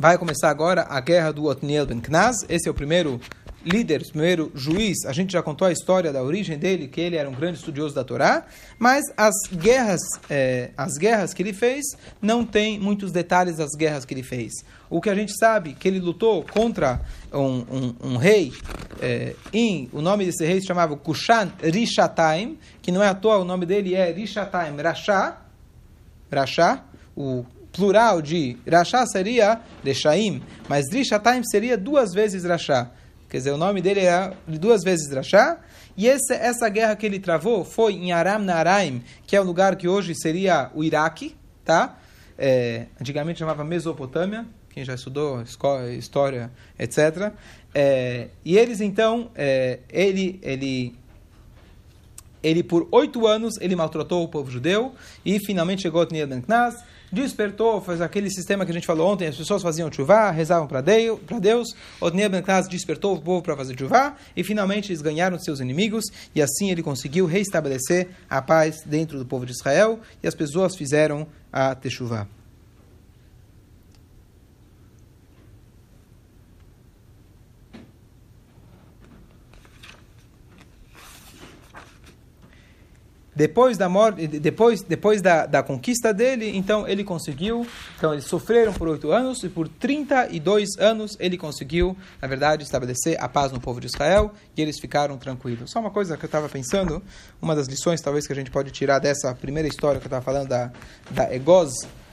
Vai 0.01 0.17
começar 0.17 0.49
agora 0.49 0.87
a 0.89 0.99
guerra 0.99 1.31
do 1.31 1.45
Otniel 1.45 1.85
ben 1.85 2.01
Knaz. 2.01 2.37
Esse 2.49 2.67
é 2.67 2.71
o 2.71 2.75
primeiro 2.75 3.21
líder, 3.63 4.01
o 4.01 4.09
primeiro 4.09 4.51
juiz. 4.55 5.05
A 5.05 5.13
gente 5.13 5.35
já 5.35 5.43
contou 5.43 5.69
a 5.69 5.73
história 5.73 6.11
da 6.11 6.23
origem 6.23 6.57
dele, 6.57 6.89
que 6.89 7.03
ele 7.03 7.17
era 7.17 7.29
um 7.29 7.35
grande 7.35 7.59
estudioso 7.59 7.95
da 7.95 8.03
Torá. 8.03 8.47
Mas 8.79 9.05
as 9.15 9.35
guerras, 9.53 10.01
é, 10.31 10.71
as 10.75 10.97
guerras 10.97 11.35
que 11.35 11.43
ele 11.43 11.53
fez, 11.53 11.85
não 12.19 12.47
tem 12.47 12.81
muitos 12.81 13.13
detalhes 13.13 13.59
das 13.59 13.73
guerras 13.77 14.07
que 14.07 14.15
ele 14.15 14.23
fez. 14.23 14.65
O 14.89 15.03
que 15.03 15.11
a 15.11 15.15
gente 15.15 15.37
sabe 15.39 15.75
que 15.75 15.87
ele 15.87 16.01
lutou 16.01 16.47
contra 16.51 17.03
um, 17.31 17.67
um, 17.71 17.95
um 18.13 18.17
rei, 18.17 18.55
é, 19.03 19.35
em, 19.53 19.91
o 19.93 20.01
nome 20.01 20.25
desse 20.25 20.47
rei 20.47 20.63
se 20.63 20.67
chamava 20.67 20.97
Kushan 20.97 21.53
Rishataim, 21.63 22.59
que 22.81 22.91
não 22.91 23.03
é 23.03 23.09
à 23.09 23.15
toa, 23.15 23.37
o 23.37 23.45
nome 23.45 23.67
dele 23.67 23.95
é 23.95 24.11
Rishataim 24.11 24.75
Rasha, 24.81 25.37
Rasha, 26.33 26.83
o 27.17 27.45
plural 27.73 28.21
de 28.21 28.57
Rasha 28.69 29.07
seria 29.07 29.61
Reshaim, 29.85 30.43
mas 30.69 30.87
Drishataim 30.89 31.43
seria 31.45 31.77
duas 31.77 32.13
vezes 32.13 32.45
Rasha. 32.45 32.91
Quer 33.29 33.39
dizer, 33.39 33.51
o 33.53 33.57
nome 33.57 33.81
dele 33.81 34.01
era 34.01 34.35
duas 34.47 34.83
vezes 34.83 35.13
Rasha. 35.13 35.59
E 35.97 36.09
essa, 36.09 36.35
essa 36.35 36.69
guerra 36.69 36.97
que 36.97 37.05
ele 37.05 37.19
travou 37.19 37.65
foi 37.65 37.95
em 37.95 38.13
Aram 38.13 38.39
Naraim, 38.41 39.03
que 39.27 39.37
é 39.37 39.41
o 39.41 39.45
lugar 39.45 39.77
que 39.77 39.87
hoje 39.87 40.15
seria 40.15 40.71
o 40.75 40.83
Iraque, 40.83 41.37
tá? 41.65 41.99
É, 42.39 42.87
antigamente 42.99 43.39
chamava 43.39 43.63
Mesopotâmia, 43.65 44.47
quem 44.71 44.85
já 44.85 44.95
estudou 44.95 45.43
história, 45.97 46.51
etc. 46.79 47.33
É, 47.75 48.29
e 48.45 48.57
eles 48.57 48.81
então, 48.81 49.31
é, 49.35 49.81
ele, 49.91 50.41
ele, 50.43 50.95
ele 52.43 52.63
por 52.63 52.89
oito 52.91 53.27
anos 53.27 53.55
ele 53.61 53.77
maltratou 53.77 54.23
o 54.25 54.29
povo 54.29 54.51
judeu 54.51 54.95
e 55.25 55.39
finalmente 55.39 55.83
chegou 55.83 56.03
a 56.03 56.07
Tniel 56.07 56.27
Ben 56.27 56.41
Knaz 56.41 56.77
despertou, 57.13 57.81
faz 57.81 58.01
aquele 58.01 58.31
sistema 58.31 58.65
que 58.65 58.71
a 58.71 58.75
gente 58.75 58.87
falou 58.87 59.11
ontem, 59.11 59.27
as 59.27 59.37
pessoas 59.37 59.63
faziam 59.63 59.91
chuvá, 59.93 60.31
rezavam 60.31 60.69
para 60.69 60.81
Deus, 60.81 61.75
Otniel 62.01 62.31
Ben 62.31 62.43
despertou 62.69 63.15
o 63.15 63.21
povo 63.21 63.43
para 63.43 63.57
fazer 63.57 63.77
chuvá, 63.79 64.17
e 64.37 64.45
finalmente 64.45 64.91
eles 64.91 65.03
ganharam 65.03 65.39
seus 65.39 65.61
inimigos, 65.61 66.05
e 66.35 66.41
assim 66.41 66.71
ele 66.71 66.83
conseguiu 66.83 67.27
reestabelecer 67.27 68.09
a 68.29 68.41
paz 68.41 68.83
dentro 68.85 69.19
do 69.19 69.27
povo 69.27 69.45
de 69.45 69.53
Israel, 69.53 70.01
e 70.23 70.29
as 70.29 70.35
pessoas 70.35 70.77
fizeram 70.77 71.27
a 71.53 71.75
techuvá. 71.75 72.27
Depois 83.41 83.79
da 83.79 83.89
morte, 83.89 84.27
depois, 84.27 84.83
depois 84.83 85.23
da, 85.23 85.47
da 85.47 85.63
conquista 85.63 86.13
dele, 86.13 86.55
então 86.55 86.87
ele 86.87 87.03
conseguiu, 87.03 87.67
então 87.97 88.13
eles 88.13 88.27
sofreram 88.27 88.71
por 88.71 88.87
oito 88.87 89.11
anos 89.13 89.43
e 89.43 89.49
por 89.49 89.67
32 89.67 90.77
anos 90.79 91.17
ele 91.19 91.39
conseguiu, 91.39 91.97
na 92.21 92.29
verdade, 92.29 92.65
estabelecer 92.65 93.17
a 93.19 93.27
paz 93.31 93.51
no 93.51 93.59
povo 93.59 93.81
de 93.81 93.87
Israel 93.87 94.31
e 94.55 94.61
eles 94.61 94.79
ficaram 94.79 95.17
tranquilos. 95.17 95.71
Só 95.71 95.81
uma 95.81 95.91
coisa 95.91 96.19
que 96.19 96.25
eu 96.27 96.27
estava 96.27 96.51
pensando, 96.51 97.03
uma 97.41 97.57
das 97.57 97.67
lições 97.67 98.03
talvez 98.03 98.27
que 98.27 98.33
a 98.35 98.37
gente 98.37 98.51
pode 98.51 98.71
tirar 98.73 98.99
dessa 98.99 99.35
primeira 99.35 99.67
história 99.67 99.99
que 99.99 100.05
eu 100.05 100.09
estava 100.09 100.23
falando 100.23 100.49
da, 100.49 100.71
da 101.11 101.35
Egoz, 101.35 101.73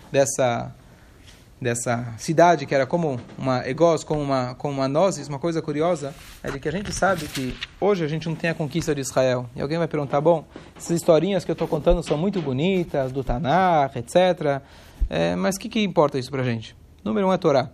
dessa 0.09 0.73
dessa 1.59 2.13
cidade, 2.17 2.65
que 2.65 2.75
era 2.75 2.85
como 2.85 3.19
uma 3.37 3.67
egos, 3.67 4.03
como 4.03 4.21
uma, 4.21 4.55
como 4.55 4.75
uma 4.75 4.87
nozes, 4.87 5.27
uma 5.27 5.39
coisa 5.39 5.61
curiosa, 5.61 6.13
é 6.43 6.51
de 6.51 6.59
que 6.59 6.69
a 6.69 6.71
gente 6.71 6.93
sabe 6.93 7.27
que 7.27 7.55
hoje 7.81 8.03
a 8.03 8.07
gente 8.07 8.27
não 8.29 8.35
tem 8.35 8.49
a 8.49 8.53
conquista 8.53 8.93
de 8.93 9.01
Israel. 9.01 9.49
E 9.55 9.61
alguém 9.61 9.77
vai 9.77 9.87
perguntar, 9.87 10.21
bom, 10.21 10.45
essas 10.75 10.91
historinhas 10.91 11.43
que 11.43 11.51
eu 11.51 11.53
estou 11.53 11.67
contando 11.67 12.03
são 12.03 12.17
muito 12.17 12.41
bonitas, 12.41 13.11
do 13.11 13.23
Tanakh, 13.23 13.97
etc. 13.97 14.61
É, 15.09 15.35
mas 15.35 15.55
o 15.55 15.59
que, 15.59 15.69
que 15.69 15.81
importa 15.81 16.19
isso 16.19 16.29
para 16.29 16.41
a 16.41 16.45
gente? 16.45 16.75
Número 17.03 17.27
um 17.27 17.33
é 17.33 17.37
Torá. 17.37 17.71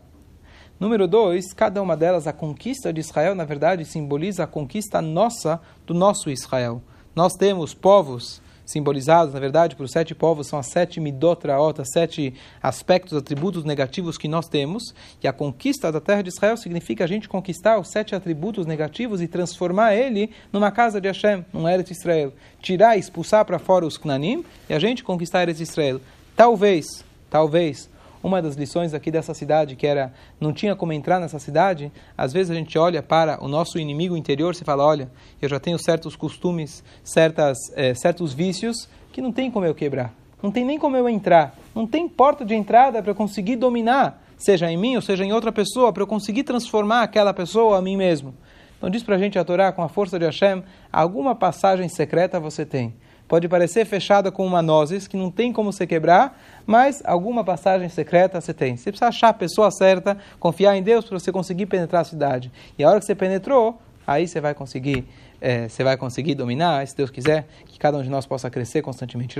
Número 0.79 1.07
dois, 1.07 1.53
cada 1.53 1.81
uma 1.81 1.95
delas, 1.95 2.27
a 2.27 2.33
conquista 2.33 2.91
de 2.91 2.99
Israel, 2.99 3.35
na 3.35 3.45
verdade, 3.45 3.85
simboliza 3.85 4.43
a 4.43 4.47
conquista 4.47 5.01
nossa 5.01 5.61
do 5.85 5.93
nosso 5.93 6.29
Israel. 6.29 6.81
Nós 7.15 7.33
temos 7.33 7.73
povos 7.73 8.41
simbolizados, 8.65 9.33
na 9.33 9.39
verdade, 9.39 9.75
por 9.75 9.87
sete 9.87 10.15
povos, 10.15 10.47
são 10.47 10.57
as 10.59 10.67
sete 10.67 10.99
midotraot, 10.99 11.81
as 11.81 11.89
sete 11.91 12.33
aspectos, 12.61 13.17
atributos 13.17 13.63
negativos 13.63 14.17
que 14.17 14.27
nós 14.27 14.47
temos. 14.47 14.93
E 15.21 15.27
a 15.27 15.33
conquista 15.33 15.91
da 15.91 15.99
terra 15.99 16.21
de 16.21 16.29
Israel 16.29 16.57
significa 16.57 17.03
a 17.03 17.07
gente 17.07 17.27
conquistar 17.27 17.79
os 17.79 17.89
sete 17.89 18.15
atributos 18.15 18.65
negativos 18.65 19.21
e 19.21 19.27
transformar 19.27 19.95
ele 19.95 20.31
numa 20.51 20.71
casa 20.71 20.99
de 20.99 21.07
Hashem, 21.07 21.45
num 21.51 21.67
Eretz 21.67 21.91
Israel. 21.91 22.33
Tirar 22.61 22.97
expulsar 22.97 23.45
para 23.45 23.59
fora 23.59 23.85
os 23.85 23.97
Knanim 23.97 24.43
e 24.69 24.73
a 24.73 24.79
gente 24.79 25.03
conquistar 25.03 25.43
Eretz 25.43 25.59
Israel. 25.59 25.99
Talvez, 26.35 26.85
talvez, 27.29 27.89
uma 28.23 28.41
das 28.41 28.55
lições 28.55 28.93
aqui 28.93 29.11
dessa 29.11 29.33
cidade, 29.33 29.75
que 29.75 29.85
era 29.85 30.13
não 30.39 30.53
tinha 30.53 30.75
como 30.75 30.93
entrar 30.93 31.19
nessa 31.19 31.37
cidade, 31.37 31.91
às 32.17 32.31
vezes 32.31 32.49
a 32.49 32.55
gente 32.55 32.77
olha 32.77 33.03
para 33.03 33.43
o 33.43 33.49
nosso 33.49 33.77
inimigo 33.77 34.15
interior 34.15 34.55
e 34.55 34.63
fala: 34.63 34.85
olha, 34.85 35.11
eu 35.41 35.49
já 35.49 35.59
tenho 35.59 35.77
certos 35.77 36.15
costumes, 36.15 36.83
certas, 37.03 37.57
é, 37.75 37.93
certos 37.93 38.33
vícios 38.33 38.87
que 39.11 39.21
não 39.21 39.31
tem 39.31 39.51
como 39.51 39.65
eu 39.65 39.75
quebrar, 39.75 40.13
não 40.41 40.49
tem 40.49 40.63
nem 40.63 40.79
como 40.79 40.95
eu 40.95 41.07
entrar, 41.09 41.55
não 41.75 41.85
tem 41.85 42.07
porta 42.07 42.45
de 42.45 42.55
entrada 42.55 43.03
para 43.03 43.13
conseguir 43.13 43.57
dominar, 43.57 44.23
seja 44.37 44.71
em 44.71 44.77
mim 44.77 44.95
ou 44.95 45.01
seja 45.01 45.25
em 45.25 45.33
outra 45.33 45.51
pessoa, 45.51 45.91
para 45.91 46.03
eu 46.03 46.07
conseguir 46.07 46.43
transformar 46.43 47.03
aquela 47.03 47.33
pessoa 47.33 47.77
a 47.77 47.81
mim 47.81 47.97
mesmo. 47.97 48.33
Então 48.77 48.89
diz 48.89 49.03
para 49.03 49.15
a 49.15 49.19
gente 49.19 49.37
a 49.37 49.43
Torá, 49.43 49.71
com 49.71 49.81
a 49.81 49.87
força 49.87 50.17
de 50.17 50.25
Hashem, 50.25 50.63
alguma 50.91 51.35
passagem 51.35 51.87
secreta 51.89 52.39
você 52.39 52.65
tem 52.65 52.93
pode 53.33 53.47
parecer 53.47 53.83
fechada 53.83 54.31
com 54.31 54.45
uma 54.45 54.61
nozes, 54.61 55.07
que 55.07 55.17
não 55.17 55.31
tem 55.31 55.51
como 55.51 55.73
se 55.73 55.87
quebrar, 55.87 56.39
mas 56.67 57.01
alguma 57.03 57.43
passagem 57.43 57.89
secreta 57.89 58.39
você 58.39 58.53
tem. 58.53 58.77
Você 58.77 58.91
precisa 58.91 59.07
achar 59.07 59.29
a 59.29 59.33
pessoa 59.33 59.71
certa, 59.71 60.15
confiar 60.39 60.77
em 60.77 60.83
Deus 60.83 61.03
para 61.03 61.17
você 61.17 61.31
conseguir 61.31 61.65
penetrar 61.65 62.03
a 62.03 62.05
cidade. 62.05 62.51
E 62.77 62.83
a 62.83 62.89
hora 62.91 62.99
que 62.99 63.07
você 63.07 63.15
penetrou, 63.15 63.81
aí 64.05 64.27
você 64.27 64.39
vai 64.39 64.53
conseguir, 64.53 65.03
é, 65.41 65.67
você 65.67 65.83
vai 65.83 65.97
conseguir 65.97 66.35
dominar, 66.35 66.87
se 66.87 66.95
Deus 66.95 67.09
quiser, 67.09 67.47
que 67.65 67.79
cada 67.79 67.97
um 67.97 68.03
de 68.03 68.09
nós 68.11 68.27
possa 68.27 68.51
crescer 68.51 68.83
constantemente. 68.83 69.39